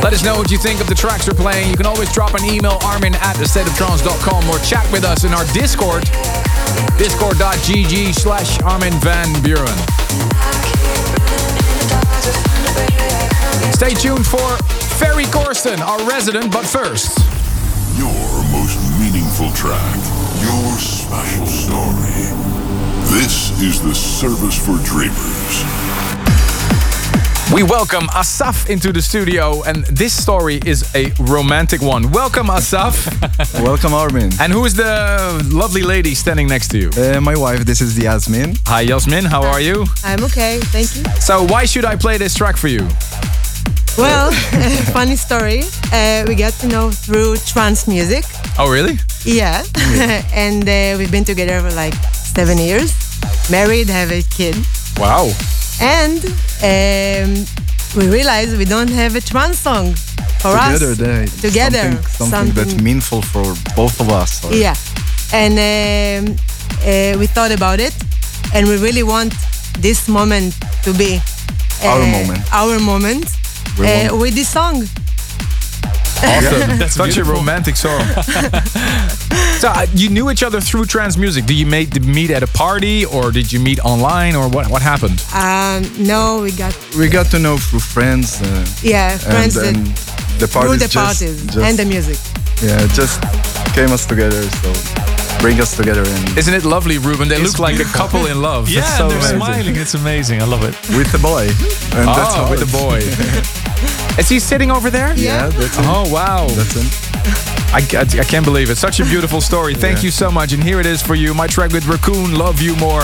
Let 0.00 0.12
us 0.12 0.24
know 0.24 0.38
what 0.38 0.50
you 0.50 0.56
think 0.56 0.80
of 0.80 0.86
the 0.86 0.94
tracks 0.94 1.26
we're 1.26 1.34
playing. 1.34 1.68
You 1.68 1.76
can 1.76 1.84
always 1.84 2.10
drop 2.12 2.32
an 2.32 2.44
email 2.44 2.78
armin 2.82 3.14
at 3.16 3.36
thestateoftrance.com 3.36 4.48
or 4.48 4.58
chat 4.60 4.90
with 4.90 5.04
us 5.04 5.24
in 5.24 5.34
our 5.34 5.44
Discord, 5.52 6.08
discord.gg 6.98 8.14
slash 8.14 8.60
Armin 8.62 8.92
van 9.00 9.26
Buuren. 9.42 9.78
Stay 13.72 13.94
tuned 13.94 14.26
for 14.26 14.56
Ferry 14.98 15.24
Corsten, 15.24 15.78
our 15.80 16.08
resident, 16.08 16.52
but 16.52 16.66
first. 16.66 17.18
Your 17.96 18.44
most 18.50 18.78
meaningful 18.98 19.52
track. 19.52 19.96
Your 20.42 20.78
special 20.78 21.46
story. 21.46 22.58
This 23.14 23.60
is 23.62 23.82
the 23.82 23.94
service 23.94 24.58
for 24.58 24.76
dreamers. 24.84 26.07
We 27.52 27.62
welcome 27.62 28.08
Asaf 28.14 28.68
into 28.68 28.92
the 28.92 29.00
studio, 29.00 29.62
and 29.64 29.84
this 29.86 30.12
story 30.12 30.60
is 30.66 30.94
a 30.94 31.12
romantic 31.18 31.80
one. 31.80 32.10
Welcome, 32.12 32.50
Asaf. 32.50 32.94
Welcome, 33.62 33.94
Armin. 33.94 34.30
and 34.38 34.52
who 34.52 34.66
is 34.66 34.74
the 34.74 35.42
lovely 35.50 35.82
lady 35.82 36.14
standing 36.14 36.46
next 36.46 36.68
to 36.72 36.78
you? 36.78 36.90
Uh, 36.90 37.20
my 37.22 37.34
wife, 37.36 37.60
this 37.64 37.80
is 37.80 37.98
Yasmin. 37.98 38.54
Hi, 38.66 38.82
Yasmin. 38.82 39.24
How 39.24 39.42
are 39.42 39.60
you? 39.62 39.86
I'm 40.04 40.22
okay, 40.24 40.60
thank 40.64 40.94
you. 40.94 41.04
So, 41.20 41.46
why 41.46 41.64
should 41.64 41.86
I 41.86 41.96
play 41.96 42.18
this 42.18 42.34
track 42.34 42.56
for 42.58 42.68
you? 42.68 42.86
Well, 43.96 44.30
funny 44.92 45.16
story. 45.16 45.62
Uh, 45.90 46.24
we 46.28 46.34
got 46.34 46.52
to 46.60 46.68
know 46.68 46.90
through 46.90 47.36
trance 47.38 47.88
music. 47.88 48.24
Oh, 48.58 48.70
really? 48.70 48.98
Yeah. 49.24 49.64
and 50.34 50.68
uh, 50.68 50.98
we've 50.98 51.10
been 51.10 51.24
together 51.24 51.60
for 51.66 51.74
like 51.74 51.94
seven 52.12 52.58
years. 52.58 52.92
Married, 53.50 53.88
have 53.88 54.12
a 54.12 54.22
kid. 54.22 54.54
Wow. 54.98 55.32
And 55.80 56.18
um, 56.62 57.44
we 57.96 58.08
realized 58.08 58.56
we 58.58 58.64
don't 58.64 58.90
have 58.90 59.14
a 59.16 59.20
trance 59.20 59.58
song 59.58 59.94
for 60.40 60.52
Together, 60.52 60.90
us. 60.92 60.98
they, 60.98 61.26
Together. 61.48 61.92
Something, 61.92 62.28
something 62.30 62.54
that's 62.54 62.74
meaningful 62.82 63.22
for 63.22 63.44
both 63.76 64.00
of 64.00 64.08
us. 64.10 64.44
or- 64.44 64.52
Yeah. 64.54 64.74
And 65.32 65.54
um, 65.58 66.36
uh, 66.82 67.18
we 67.18 67.26
thought 67.26 67.52
about 67.52 67.80
it. 67.80 67.94
And 68.54 68.66
we 68.66 68.76
really 68.78 69.02
want 69.02 69.34
this 69.80 70.08
moment 70.08 70.56
to 70.84 70.92
be 70.94 71.20
uh, 71.84 71.88
Our 71.88 72.06
moment. 72.06 72.42
Our 72.52 72.78
moment 72.78 73.26
uh, 73.78 74.16
with 74.16 74.34
this 74.34 74.48
song. 74.48 74.84
Awesome. 76.22 76.78
That's 76.78 76.94
Such 76.94 77.14
beautiful. 77.14 77.34
a 77.34 77.36
romantic 77.38 77.76
song. 77.76 78.00
so, 79.58 79.68
uh, 79.68 79.86
you 79.94 80.08
knew 80.08 80.30
each 80.30 80.42
other 80.42 80.60
through 80.60 80.86
trance 80.86 81.16
music. 81.16 81.46
Did 81.46 81.56
you 81.58 81.66
meet, 81.66 81.90
did 81.90 82.04
meet 82.04 82.30
at 82.30 82.42
a 82.42 82.46
party, 82.48 83.04
or 83.04 83.30
did 83.30 83.52
you 83.52 83.60
meet 83.60 83.78
online, 83.84 84.34
or 84.36 84.48
what? 84.48 84.68
What 84.70 84.82
happened? 84.82 85.22
Um, 85.34 85.84
no, 86.04 86.40
we 86.42 86.50
got 86.52 86.76
We 86.96 87.08
got 87.08 87.26
to 87.30 87.38
know 87.38 87.56
through 87.58 87.80
friends. 87.80 88.40
Uh, 88.42 88.66
yeah 88.82 89.16
friends 89.18 89.56
and, 89.56 89.76
that 89.76 89.76
and 89.76 89.86
the 90.40 90.46
through 90.46 90.62
parties 90.62 90.80
the 90.80 90.88
just, 90.88 90.94
parties 90.94 91.44
just- 91.46 91.58
and 91.58 91.78
the 91.78 91.84
music. 91.84 92.18
yeah, 92.62 92.82
it 92.84 92.90
just 92.92 93.20
came 93.74 93.90
us 93.92 94.06
together. 94.06 94.42
So 94.42 95.17
bring 95.40 95.60
us 95.60 95.76
together 95.76 96.02
and 96.04 96.38
Isn't 96.38 96.54
it 96.54 96.64
lovely, 96.64 96.98
Ruben? 96.98 97.28
They 97.28 97.36
It's 97.36 97.44
look 97.44 97.58
like 97.58 97.78
a 97.80 97.84
couple 97.84 98.26
in 98.26 98.40
love. 98.42 98.68
Yeah, 98.78 98.80
It's 98.80 98.96
so 98.96 99.04
and 99.04 99.10
they're 99.12 99.18
amazing. 99.18 99.36
smiling. 99.38 99.76
It's 99.76 99.94
amazing. 99.94 100.42
I 100.42 100.44
love 100.44 100.62
it. 100.64 100.74
with 100.96 101.10
the 101.12 101.18
boy. 101.18 101.42
And 101.96 102.08
that's 102.08 102.34
oh, 102.34 102.44
how 102.44 102.50
with 102.50 102.60
the 102.60 102.72
boy. 102.72 102.98
Is 104.20 104.28
he 104.28 104.40
sitting 104.40 104.70
over 104.70 104.90
there? 104.90 105.14
Yeah, 105.16 105.48
that's 105.48 105.76
him. 105.76 105.84
Oh, 105.86 106.04
wow. 106.12 106.46
That's 106.48 106.74
him. 106.74 106.86
I, 107.70 107.80
I, 107.94 108.20
I 108.20 108.24
can't 108.24 108.44
believe 108.44 108.70
it. 108.70 108.76
Such 108.76 108.98
a 109.00 109.04
beautiful 109.04 109.40
story. 109.40 109.74
Thank 109.86 110.02
you 110.02 110.10
so 110.10 110.30
much. 110.30 110.52
And 110.52 110.62
here 110.62 110.80
it 110.80 110.86
is 110.86 111.02
for 111.02 111.14
you. 111.14 111.34
My 111.34 111.46
track 111.46 111.72
with 111.72 111.84
Racoon, 111.84 112.36
Love 112.36 112.60
You 112.60 112.74
More. 112.76 113.02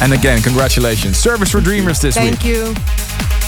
And 0.00 0.12
again, 0.12 0.40
congratulations. 0.42 1.16
Service 1.18 1.50
for 1.50 1.60
Dreamers 1.60 2.00
this 2.00 2.14
Thank 2.14 2.42
week. 2.42 2.56
Thank 2.56 2.76
you. 2.78 3.43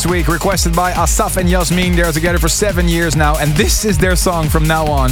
This 0.00 0.10
week, 0.10 0.28
requested 0.28 0.74
by 0.74 0.92
Asaf 0.92 1.36
and 1.36 1.46
Yasmin. 1.46 1.94
They're 1.94 2.10
together 2.10 2.38
for 2.38 2.48
seven 2.48 2.88
years 2.88 3.16
now, 3.16 3.36
and 3.36 3.52
this 3.52 3.84
is 3.84 3.98
their 3.98 4.16
song 4.16 4.48
from 4.48 4.64
now 4.64 4.86
on. 4.86 5.10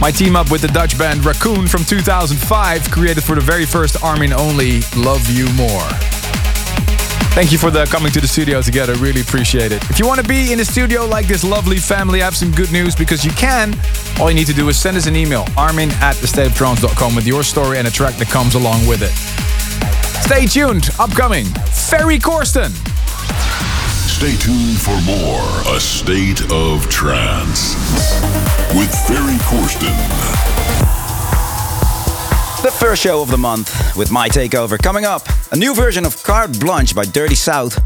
My 0.00 0.10
team 0.10 0.34
up 0.34 0.50
with 0.50 0.62
the 0.62 0.68
Dutch 0.68 0.96
band 0.96 1.20
Racoon 1.20 1.68
from 1.68 1.84
2005, 1.84 2.90
created 2.90 3.22
for 3.22 3.34
the 3.34 3.42
very 3.42 3.66
first 3.66 4.02
Armin 4.02 4.32
only 4.32 4.80
Love 4.96 5.28
You 5.28 5.44
More. 5.52 5.84
Thank 7.36 7.52
you 7.52 7.58
for 7.58 7.70
the 7.70 7.84
coming 7.84 8.10
to 8.12 8.20
the 8.22 8.26
studio 8.26 8.62
together. 8.62 8.94
Really 8.94 9.20
appreciate 9.20 9.72
it. 9.72 9.82
If 9.90 9.98
you 9.98 10.06
want 10.06 10.22
to 10.22 10.26
be 10.26 10.52
in 10.52 10.58
the 10.58 10.64
studio 10.64 11.04
like 11.04 11.26
this 11.26 11.44
lovely 11.44 11.76
family, 11.76 12.22
I 12.22 12.24
have 12.24 12.36
some 12.36 12.52
good 12.52 12.72
news 12.72 12.96
because 12.96 13.26
you 13.26 13.32
can. 13.32 13.78
All 14.18 14.30
you 14.30 14.36
need 14.36 14.46
to 14.46 14.54
do 14.54 14.70
is 14.70 14.80
send 14.80 14.96
us 14.96 15.06
an 15.06 15.16
email, 15.16 15.44
armin 15.54 15.90
at 16.00 16.16
thestateoftrance.com 16.16 17.14
with 17.14 17.26
your 17.26 17.42
story 17.42 17.76
and 17.76 17.86
a 17.86 17.90
track 17.90 18.14
that 18.14 18.28
comes 18.28 18.54
along 18.54 18.86
with 18.86 19.02
it. 19.02 19.12
Stay 20.24 20.46
tuned. 20.46 20.88
Upcoming, 20.98 21.44
Ferry 21.44 22.18
Corsten. 22.18 22.87
Stay 24.18 24.34
tuned 24.34 24.80
for 24.80 25.00
more 25.02 25.76
A 25.76 25.78
State 25.78 26.42
of 26.50 26.90
Trance 26.90 27.76
with 28.74 28.92
Ferry 29.06 29.38
Corsten. 29.46 29.94
The 32.64 32.72
first 32.72 33.00
show 33.00 33.22
of 33.22 33.30
the 33.30 33.38
month 33.38 33.96
with 33.96 34.10
my 34.10 34.28
takeover 34.28 34.76
coming 34.76 35.04
up. 35.04 35.22
A 35.52 35.56
new 35.56 35.72
version 35.72 36.04
of 36.04 36.20
Carte 36.24 36.58
Blanche 36.58 36.96
by 36.96 37.04
Dirty 37.04 37.36
South. 37.36 37.78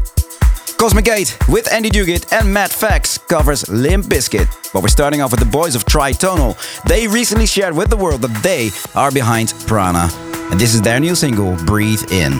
Cosmic 0.79 1.05
Gate 1.05 1.37
with 1.49 1.71
Andy 1.71 1.91
Duguid 1.91 2.25
and 2.33 2.51
Matt 2.51 2.71
Fax 2.71 3.19
covers 3.19 3.69
Limp 3.69 4.05
Bizkit. 4.07 4.73
But 4.73 4.81
we're 4.81 4.87
starting 4.87 5.21
off 5.21 5.29
with 5.29 5.39
the 5.39 5.45
boys 5.45 5.75
of 5.75 5.85
Tritonal. 5.85 6.57
They 6.85 7.07
recently 7.07 7.45
shared 7.45 7.77
with 7.77 7.91
the 7.91 7.97
world 7.97 8.23
that 8.23 8.41
they 8.41 8.71
are 8.95 9.11
behind 9.11 9.53
Prana. 9.67 10.09
And 10.49 10.59
this 10.59 10.73
is 10.73 10.81
their 10.81 10.99
new 10.99 11.13
single, 11.13 11.55
Breathe 11.57 12.11
In. 12.11 12.31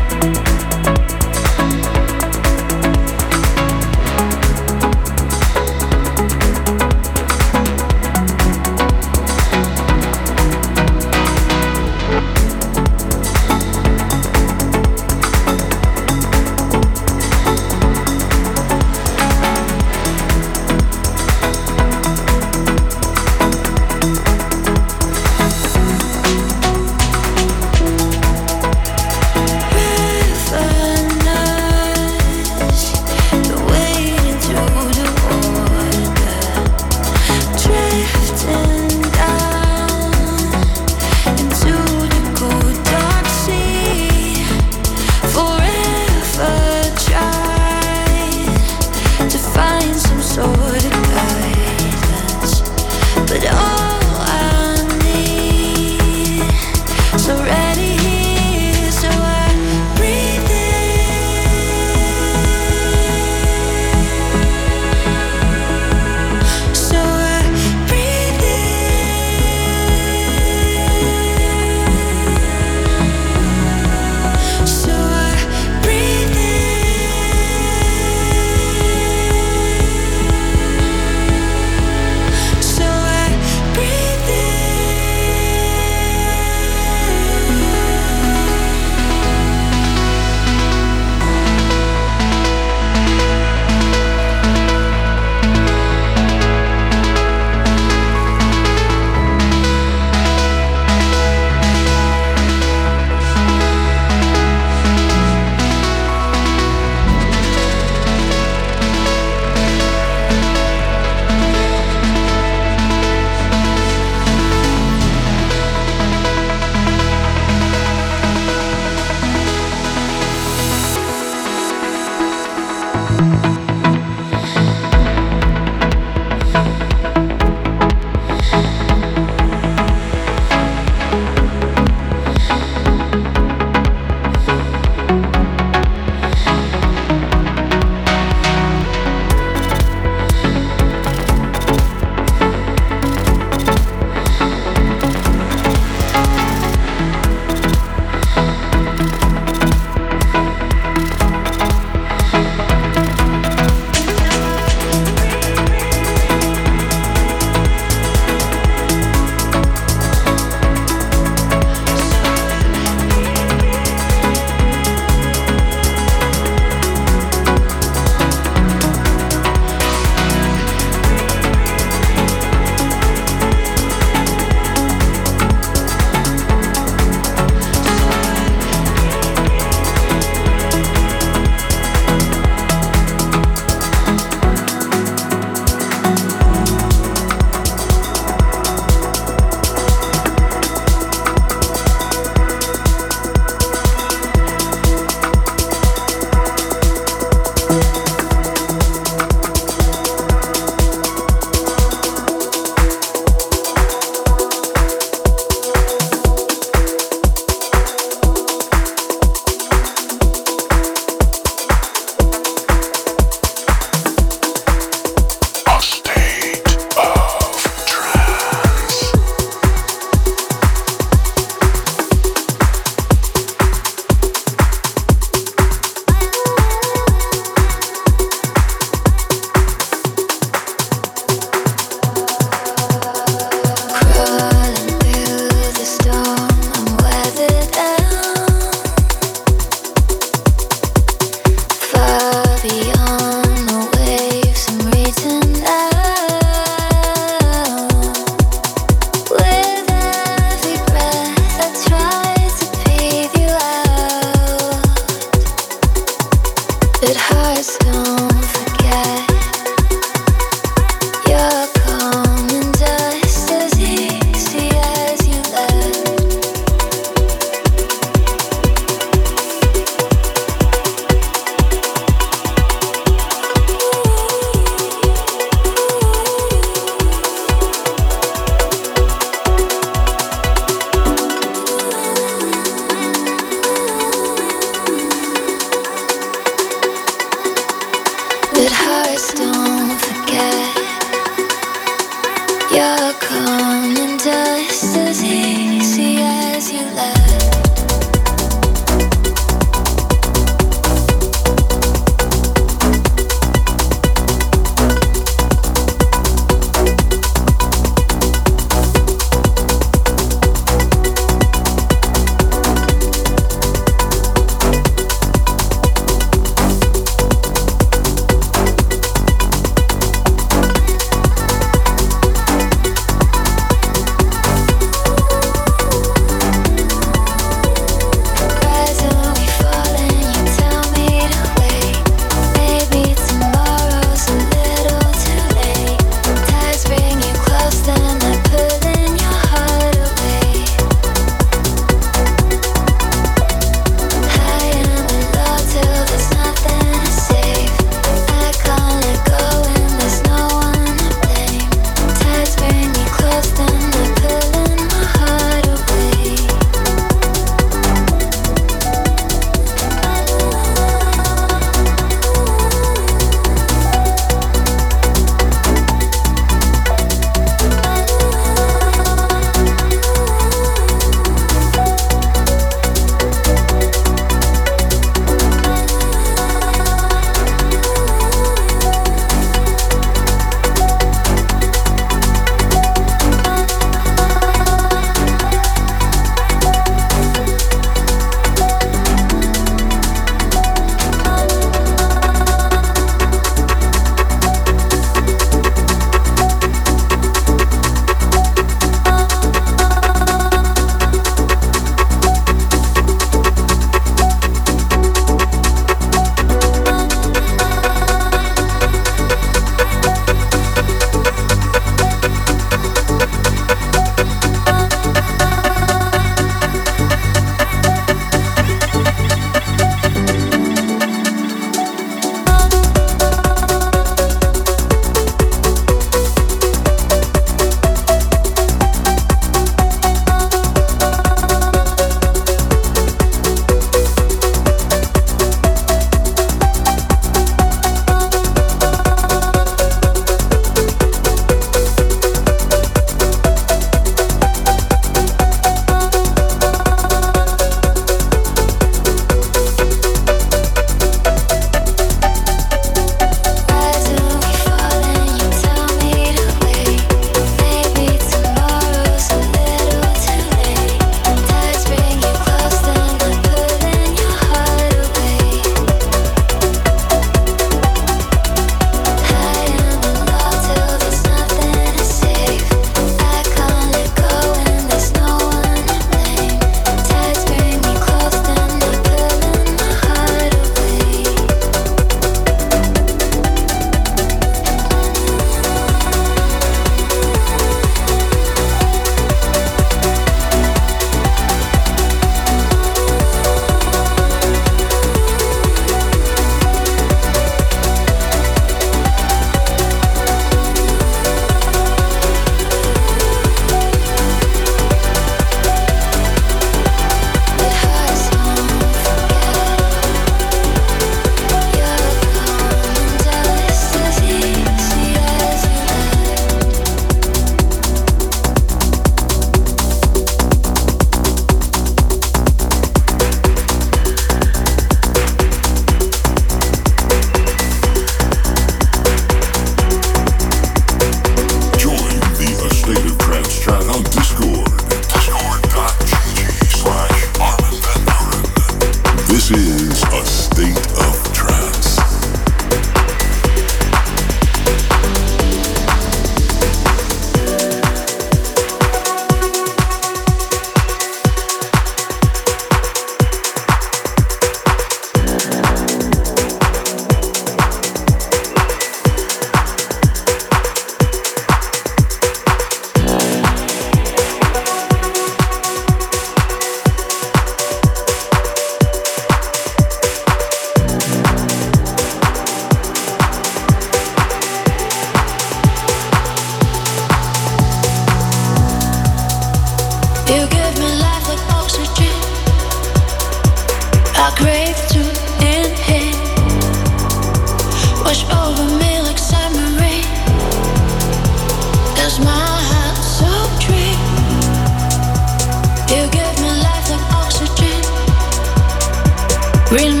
Green 599.71 600.00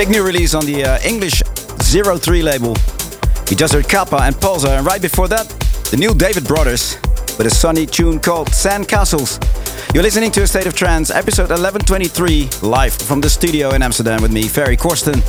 big 0.00 0.08
new 0.08 0.24
release 0.24 0.54
on 0.54 0.64
the 0.64 0.82
uh, 0.82 0.98
English 1.04 1.42
Zero 1.82 2.16
Three 2.16 2.42
label. 2.42 2.74
We 3.50 3.54
just 3.54 3.74
heard 3.74 3.86
Kappa 3.86 4.16
and 4.16 4.34
Pulsar, 4.34 4.78
and 4.78 4.86
right 4.86 5.02
before 5.02 5.28
that, 5.28 5.46
the 5.90 5.98
new 5.98 6.14
David 6.14 6.46
Brothers 6.46 6.96
with 7.36 7.46
a 7.46 7.50
sunny 7.50 7.84
tune 7.84 8.18
called 8.18 8.48
Sand 8.48 8.88
Castles. 8.88 9.38
You're 9.92 10.02
listening 10.02 10.30
to 10.30 10.42
A 10.42 10.46
State 10.46 10.64
of 10.64 10.74
Trance, 10.74 11.10
episode 11.10 11.50
1123, 11.50 12.48
live 12.62 12.94
from 12.94 13.20
the 13.20 13.28
studio 13.28 13.74
in 13.74 13.82
Amsterdam 13.82 14.22
with 14.22 14.32
me, 14.32 14.48
Ferry 14.48 14.74
Corsten. 14.74 15.20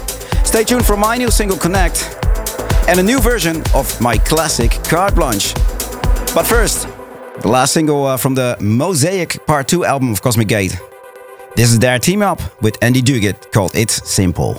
Stay 0.48 0.64
tuned 0.64 0.86
for 0.86 0.96
my 0.96 1.18
new 1.18 1.32
single 1.32 1.58
Connect 1.58 2.18
and 2.88 2.98
a 2.98 3.04
new 3.04 3.20
version 3.20 3.62
of 3.76 4.00
my 4.00 4.18
classic 4.20 4.72
Carte 4.86 5.16
Blanche. 5.16 5.54
But 6.34 6.44
first, 6.44 6.88
the 7.42 7.50
last 7.50 7.74
single 7.74 8.06
uh, 8.06 8.16
from 8.16 8.36
the 8.36 8.56
Mosaic 8.62 9.46
Part 9.46 9.68
2 9.68 9.84
album 9.84 10.14
of 10.14 10.22
Cosmic 10.22 10.48
Gate. 10.48 10.80
This 11.58 11.74
is 11.74 11.80
their 11.80 12.00
team 12.00 12.22
up 12.22 12.40
with 12.62 12.78
Andy 12.82 13.02
Duguid 13.02 13.52
called 13.52 13.76
It's 13.76 14.10
Simple. 14.10 14.58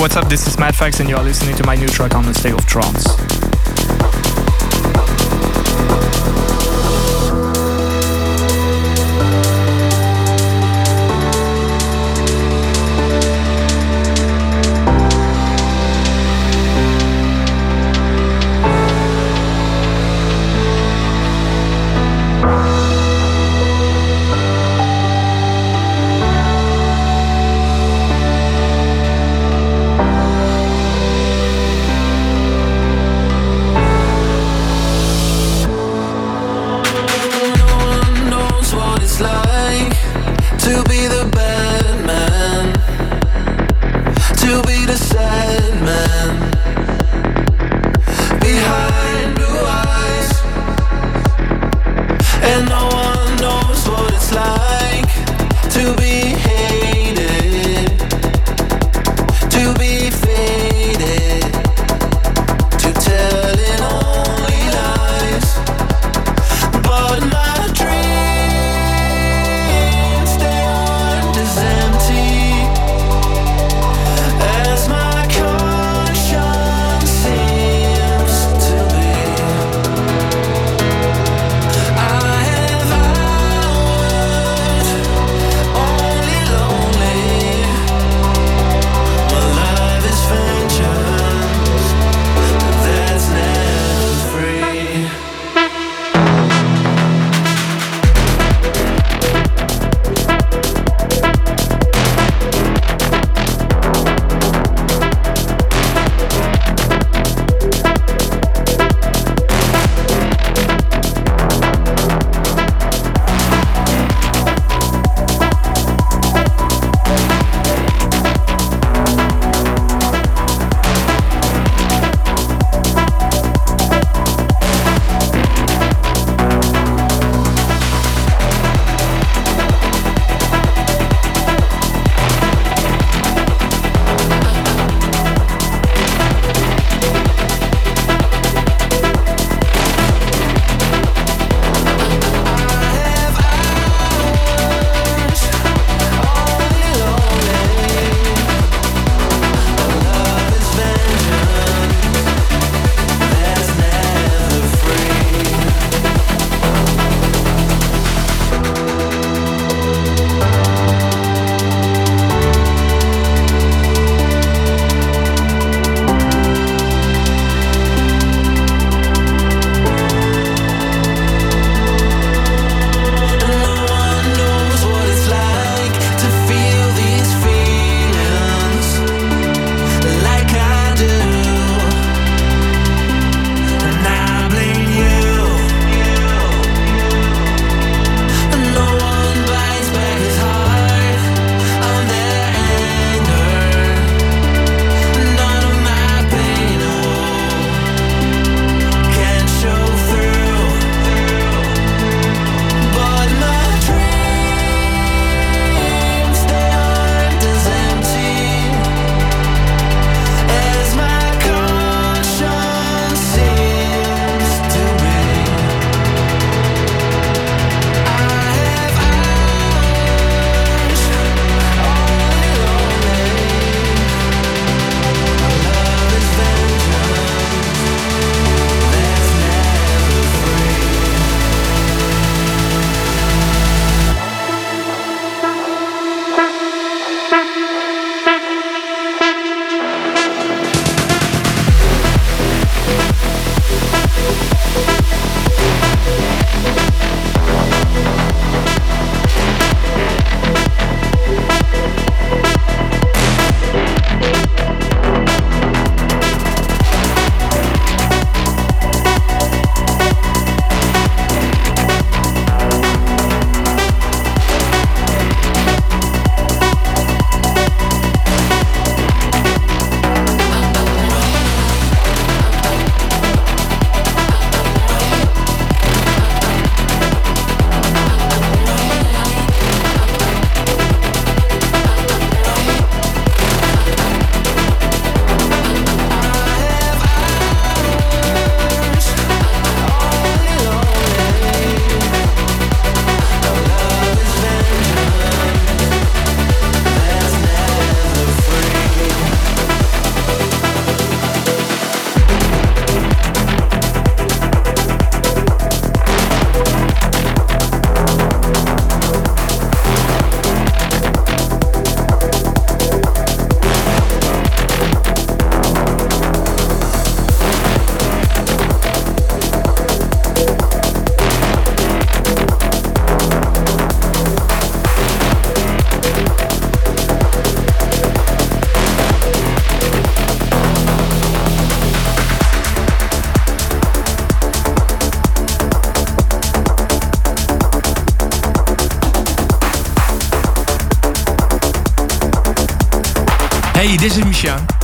What's 0.00 0.16
up? 0.16 0.28
This 0.28 0.46
is 0.46 0.58
Matt 0.58 0.76
Fax, 0.76 1.00
and 1.00 1.08
you're 1.08 1.22
listening 1.22 1.56
to 1.56 1.64
my 1.64 1.74
new 1.74 1.88
track 1.88 2.14
on 2.14 2.24
the 2.24 2.34
State 2.34 2.52
of 2.52 2.64
Trance. 2.66 3.27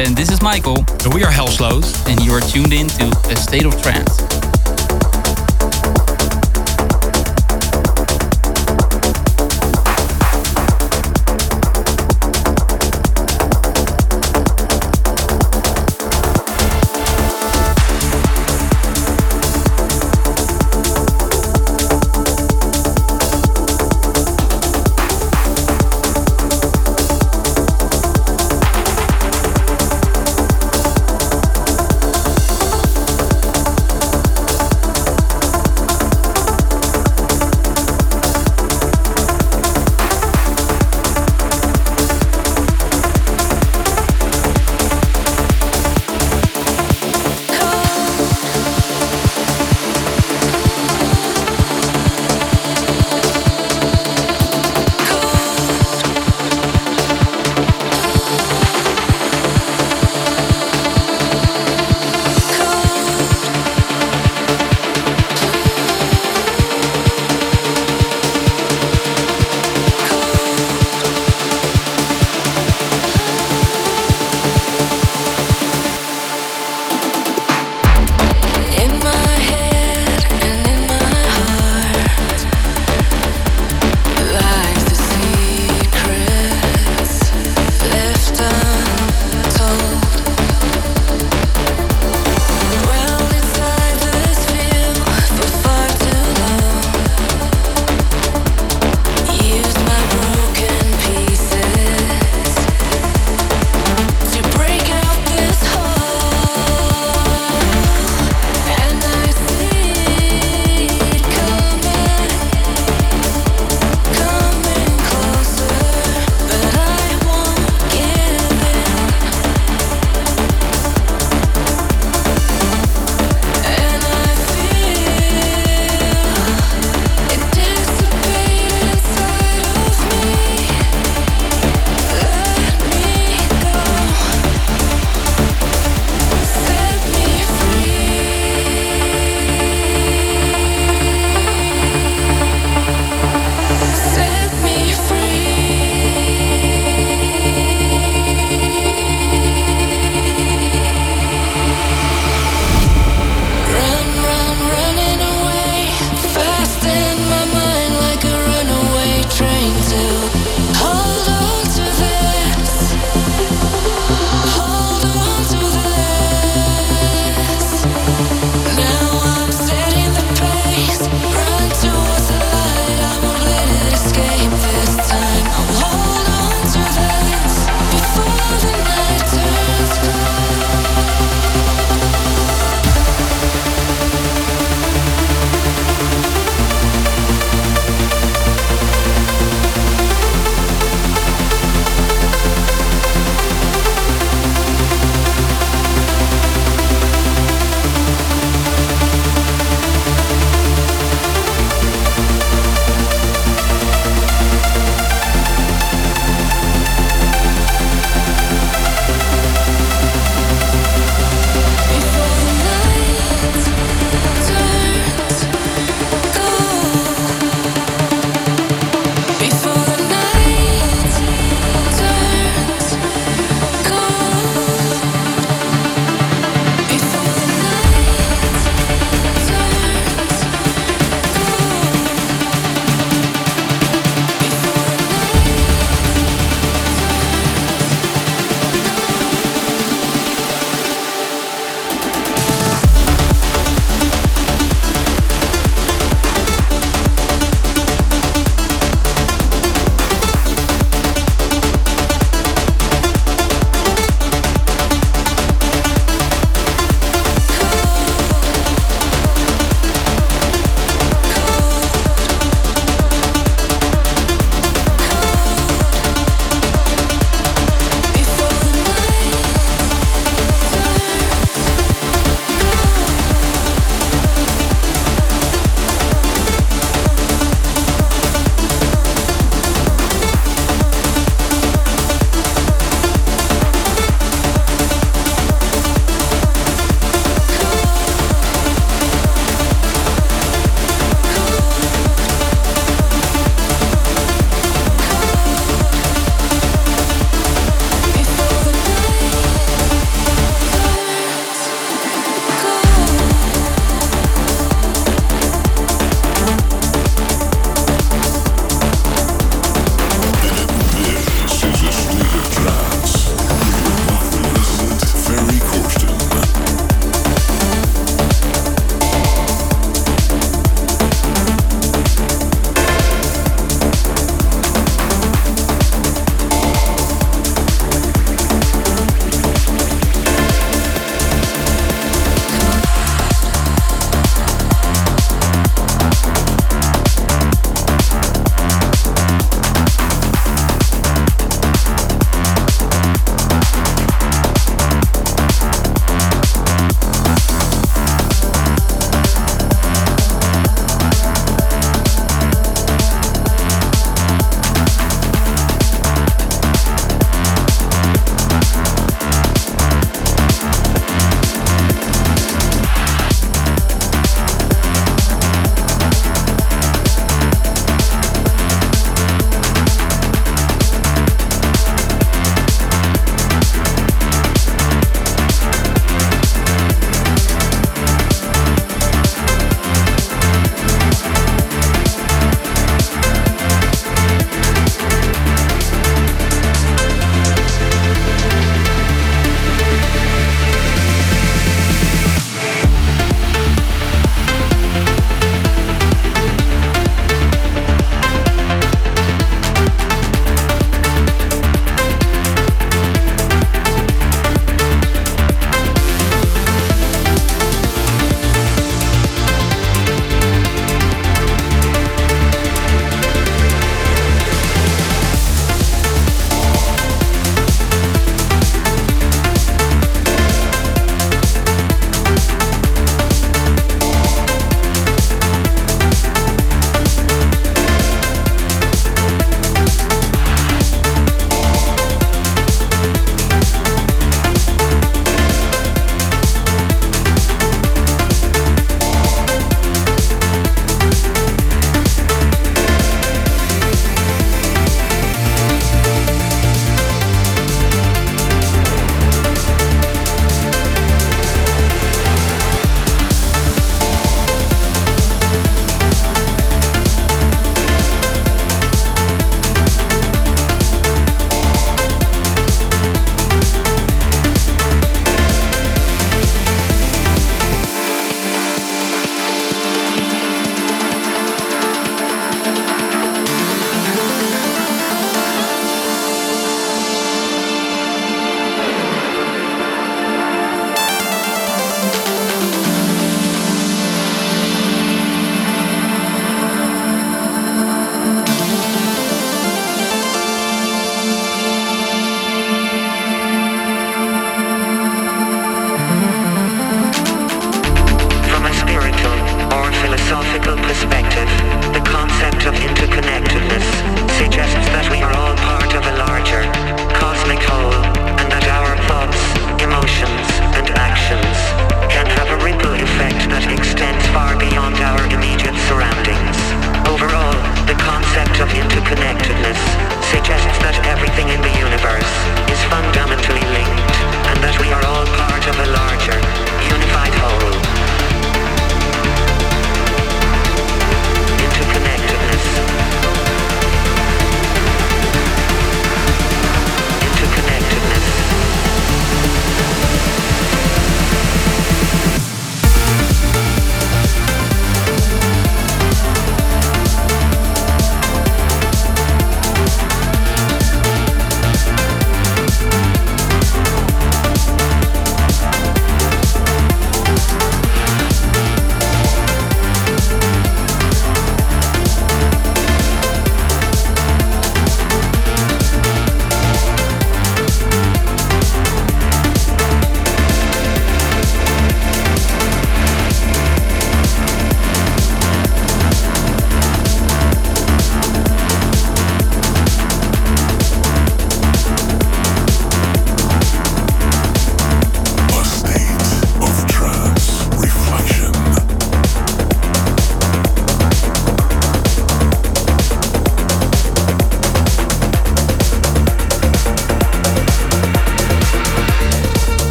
And 0.00 0.16
this 0.16 0.30
is 0.30 0.40
Michael. 0.40 0.78
And 1.04 1.12
we 1.12 1.24
are 1.24 1.30
Hellslows. 1.30 2.08
And 2.10 2.24
you 2.24 2.32
are 2.32 2.40
tuned 2.40 2.72
in 2.72 2.86
to 2.88 3.08
A 3.28 3.36
State 3.36 3.66
of 3.66 3.82
Trance. 3.82 3.99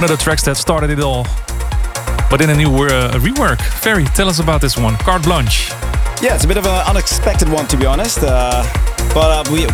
One 0.00 0.10
of 0.10 0.18
the 0.18 0.24
tracks 0.24 0.42
that 0.44 0.56
started 0.56 0.88
it 0.88 1.00
all, 1.00 1.26
but 2.30 2.40
in 2.40 2.48
a 2.48 2.56
new 2.56 2.70
uh, 2.70 3.12
rework. 3.18 3.60
Ferry, 3.60 4.04
tell 4.04 4.30
us 4.30 4.40
about 4.40 4.62
this 4.62 4.78
one, 4.78 4.96
Carte 4.96 5.22
Blanche. 5.24 5.68
Yeah, 6.22 6.34
it's 6.34 6.44
a 6.44 6.48
bit 6.48 6.56
of 6.56 6.64
an 6.64 6.86
unexpected 6.86 7.50
one 7.50 7.66
to 7.66 7.76
be 7.76 7.84
honest. 7.84 8.20
Uh, 8.22 8.64
but 9.12 9.46
uh, 9.46 9.52
we 9.52 9.66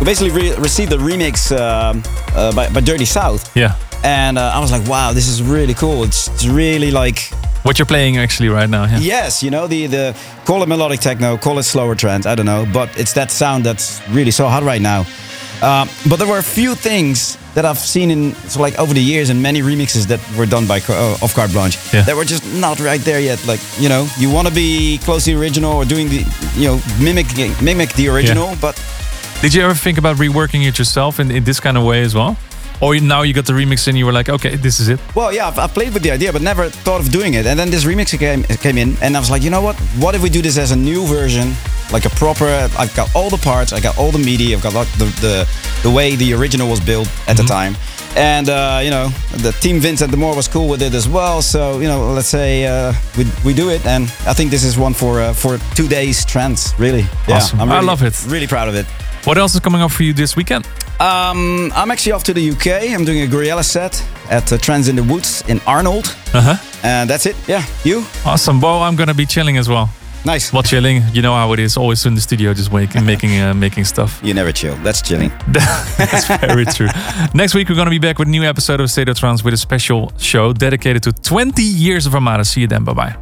we 0.00 0.04
basically 0.04 0.32
re- 0.32 0.56
received 0.56 0.92
a 0.92 0.96
remix 0.96 1.52
uh, 1.52 1.94
uh, 2.34 2.52
by, 2.56 2.68
by 2.70 2.80
Dirty 2.80 3.04
South. 3.04 3.56
Yeah. 3.56 3.76
And 4.02 4.36
uh, 4.36 4.50
I 4.52 4.58
was 4.58 4.72
like, 4.72 4.84
wow, 4.88 5.12
this 5.12 5.28
is 5.28 5.44
really 5.44 5.74
cool. 5.74 6.02
It's, 6.02 6.26
it's 6.26 6.44
really 6.44 6.90
like 6.90 7.30
What 7.62 7.78
you're 7.78 7.86
playing 7.86 8.16
actually 8.18 8.48
right 8.48 8.68
now. 8.68 8.84
Yeah. 8.84 8.98
Yes, 8.98 9.44
you 9.44 9.50
know 9.52 9.68
the 9.68 9.86
the 9.86 10.16
call 10.44 10.60
it 10.64 10.68
melodic 10.68 10.98
techno, 10.98 11.36
call 11.38 11.56
it 11.60 11.62
slower 11.62 11.94
trance. 11.94 12.26
I 12.26 12.34
don't 12.34 12.46
know, 12.46 12.66
but 12.72 12.88
it's 12.98 13.12
that 13.12 13.30
sound 13.30 13.62
that's 13.64 14.02
really 14.08 14.32
so 14.32 14.48
hot 14.48 14.64
right 14.64 14.82
now. 14.82 15.06
Um, 15.62 15.88
but 16.08 16.18
there 16.18 16.26
were 16.26 16.38
a 16.38 16.42
few 16.42 16.74
things 16.74 17.37
that 17.58 17.64
I've 17.66 17.78
seen 17.94 18.10
in 18.10 18.34
so 18.48 18.60
like 18.62 18.78
over 18.78 18.94
the 18.94 19.02
years 19.02 19.30
and 19.30 19.42
many 19.42 19.62
remixes 19.62 20.06
that 20.06 20.20
were 20.38 20.46
done 20.46 20.66
by 20.68 20.78
uh, 20.88 21.18
of 21.24 21.34
Carte 21.34 21.50
Blanche 21.52 21.76
Yeah. 21.92 22.02
that 22.06 22.14
were 22.14 22.24
just 22.34 22.44
not 22.54 22.78
right 22.78 23.00
there 23.04 23.18
yet. 23.20 23.38
Like 23.50 23.60
you 23.82 23.88
know, 23.88 24.06
you 24.16 24.30
want 24.36 24.46
to 24.46 24.54
be 24.54 24.98
close 25.06 25.24
to 25.24 25.34
the 25.34 25.40
original 25.42 25.72
or 25.72 25.84
doing 25.84 26.08
the 26.08 26.20
you 26.54 26.68
know 26.68 26.76
mimic 27.02 27.26
mimic 27.60 27.90
the 27.96 28.06
original, 28.14 28.54
but 28.60 28.76
Did 29.42 29.54
you 29.54 29.62
ever 29.64 29.74
think 29.74 29.98
about 29.98 30.16
reworking 30.18 30.66
it 30.68 30.78
yourself 30.78 31.18
in, 31.20 31.30
in 31.30 31.44
this 31.44 31.58
kind 31.60 31.76
of 31.76 31.82
way 31.84 32.02
as 32.04 32.14
well? 32.14 32.36
Or 32.80 32.94
now 33.00 33.22
you 33.26 33.32
got 33.34 33.44
the 33.46 33.54
remix 33.54 33.88
and 33.88 33.98
you 33.98 34.06
were 34.06 34.12
like, 34.18 34.28
okay, 34.36 34.54
this 34.56 34.78
is 34.78 34.88
it. 34.88 35.00
Well, 35.14 35.32
yeah, 35.34 35.48
I've, 35.48 35.58
I've 35.58 35.74
played 35.74 35.92
with 35.94 36.02
the 36.04 36.12
idea, 36.12 36.32
but 36.32 36.42
never 36.42 36.70
thought 36.84 37.00
of 37.00 37.08
doing 37.10 37.34
it. 37.34 37.44
And 37.46 37.58
then 37.58 37.70
this 37.70 37.84
remix 37.84 38.16
came, 38.18 38.44
came 38.62 38.78
in, 38.78 38.96
and 39.02 39.16
I 39.16 39.18
was 39.20 39.30
like, 39.30 39.42
you 39.42 39.50
know 39.50 39.60
what? 39.62 39.74
What 39.98 40.14
if 40.14 40.22
we 40.22 40.30
do 40.30 40.42
this 40.42 40.56
as 40.58 40.70
a 40.70 40.76
new 40.76 41.04
version, 41.06 41.54
like 41.92 42.04
a 42.06 42.10
proper? 42.10 42.46
I've 42.78 42.94
got 42.94 43.08
all 43.16 43.30
the 43.30 43.42
parts, 43.50 43.72
I 43.72 43.80
got 43.80 43.98
all 43.98 44.12
the 44.12 44.18
MIDI, 44.28 44.54
I've 44.54 44.62
got 44.62 44.74
like 44.74 44.90
the 44.98 45.06
the, 45.20 45.34
the 45.82 45.90
way 45.90 46.16
the 46.16 46.34
original 46.34 46.68
was 46.68 46.80
built 46.80 47.08
at 47.26 47.36
the 47.36 47.42
time, 47.44 47.76
and 48.16 48.48
uh, 48.48 48.80
you 48.82 48.90
know, 48.90 49.08
the 49.42 49.52
team 49.60 49.80
Vincent 49.80 50.10
de 50.10 50.16
Moor 50.16 50.34
was 50.34 50.48
cool 50.48 50.68
with 50.68 50.82
it 50.82 50.94
as 50.94 51.08
well. 51.08 51.42
So 51.42 51.80
you 51.80 51.88
know, 51.88 52.12
let's 52.12 52.28
say 52.28 52.66
uh, 52.66 52.92
we 53.16 53.24
we 53.44 53.54
do 53.54 53.70
it, 53.70 53.84
and 53.86 54.04
I 54.26 54.34
think 54.34 54.50
this 54.50 54.64
is 54.64 54.76
one 54.76 54.94
for 54.94 55.20
uh, 55.20 55.32
for 55.34 55.58
two 55.74 55.88
days 55.88 56.24
trance. 56.24 56.74
Really, 56.78 57.04
yeah, 57.28 57.36
Awesome. 57.36 57.60
I'm 57.60 57.70
I 57.70 57.80
love 57.80 58.02
it. 58.02 58.14
Really 58.26 58.46
proud 58.46 58.68
of 58.68 58.74
it. 58.74 58.86
What 59.24 59.36
else 59.38 59.54
is 59.54 59.60
coming 59.60 59.82
up 59.82 59.90
for 59.90 60.04
you 60.04 60.12
this 60.14 60.36
weekend? 60.36 60.66
Um, 61.00 61.70
I'm 61.76 61.90
actually 61.92 62.12
off 62.12 62.24
to 62.24 62.34
the 62.34 62.50
UK. 62.50 62.90
I'm 62.92 63.04
doing 63.04 63.22
a 63.22 63.26
Gouryella 63.26 63.62
set 63.62 64.02
at 64.30 64.52
uh, 64.52 64.58
Trends 64.58 64.88
in 64.88 64.96
the 64.96 65.02
Woods 65.04 65.44
in 65.48 65.60
Arnold. 65.66 66.06
Uh 66.34 66.40
huh. 66.54 66.56
And 66.82 67.08
that's 67.10 67.26
it. 67.26 67.36
Yeah. 67.46 67.62
You? 67.84 68.04
Awesome. 68.24 68.60
Well, 68.60 68.82
I'm 68.82 68.96
gonna 68.96 69.14
be 69.14 69.26
chilling 69.26 69.58
as 69.58 69.68
well. 69.68 69.88
Nice. 70.28 70.52
Well, 70.52 70.62
chilling. 70.62 71.02
You 71.14 71.22
know 71.22 71.32
how 71.32 71.54
it 71.54 71.58
is. 71.58 71.78
Always 71.78 72.04
in 72.04 72.14
the 72.14 72.20
studio, 72.20 72.52
just 72.52 72.70
waking, 72.70 73.06
making, 73.12 73.40
uh, 73.40 73.54
making 73.54 73.86
stuff. 73.86 74.20
You 74.22 74.34
never 74.34 74.52
chill. 74.52 74.76
That's 74.84 75.00
chilling. 75.00 75.30
That's 75.48 76.26
very 76.26 76.66
true. 76.66 76.88
Next 77.32 77.54
week, 77.54 77.70
we're 77.70 77.76
going 77.76 77.86
to 77.86 77.90
be 77.90 77.98
back 77.98 78.18
with 78.18 78.28
a 78.28 78.30
new 78.30 78.42
episode 78.42 78.82
of 78.82 78.90
State 78.90 79.08
of 79.08 79.16
Trance 79.16 79.42
with 79.42 79.54
a 79.54 79.56
special 79.56 80.12
show 80.18 80.52
dedicated 80.52 81.02
to 81.04 81.14
20 81.14 81.62
years 81.62 82.04
of 82.04 82.14
Armada. 82.14 82.44
See 82.44 82.60
you 82.60 82.66
then. 82.66 82.84
Bye 82.84 82.92
bye. 82.92 83.16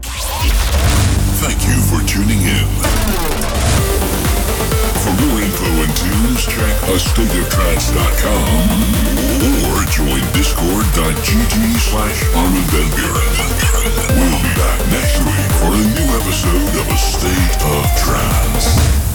Thank 1.39 1.63
you 1.63 1.81
for 1.87 2.03
tuning 2.11 2.43
in. 2.43 2.67
For 4.99 5.15
more 5.23 5.39
info 5.41 5.87
and 5.87 5.97
tunes, 5.97 6.43
check 6.45 6.75
astateoftrance.com 6.91 9.06
or 9.43 9.85
join 9.93 10.21
discord.gg 10.33 11.55
slash 11.79 12.25
Armin 12.35 12.63
van 12.73 12.89
Buuren. 12.97 13.33
We'll 14.17 14.43
be 14.43 14.53
back 14.57 14.81
next 14.91 15.19
week 15.25 15.51
for 15.61 15.73
a 15.73 15.85
new 15.97 16.09
episode 16.17 16.81
of 16.81 16.89
A 16.89 16.97
State 16.97 17.57
of 17.65 17.85
Trance. 17.99 19.06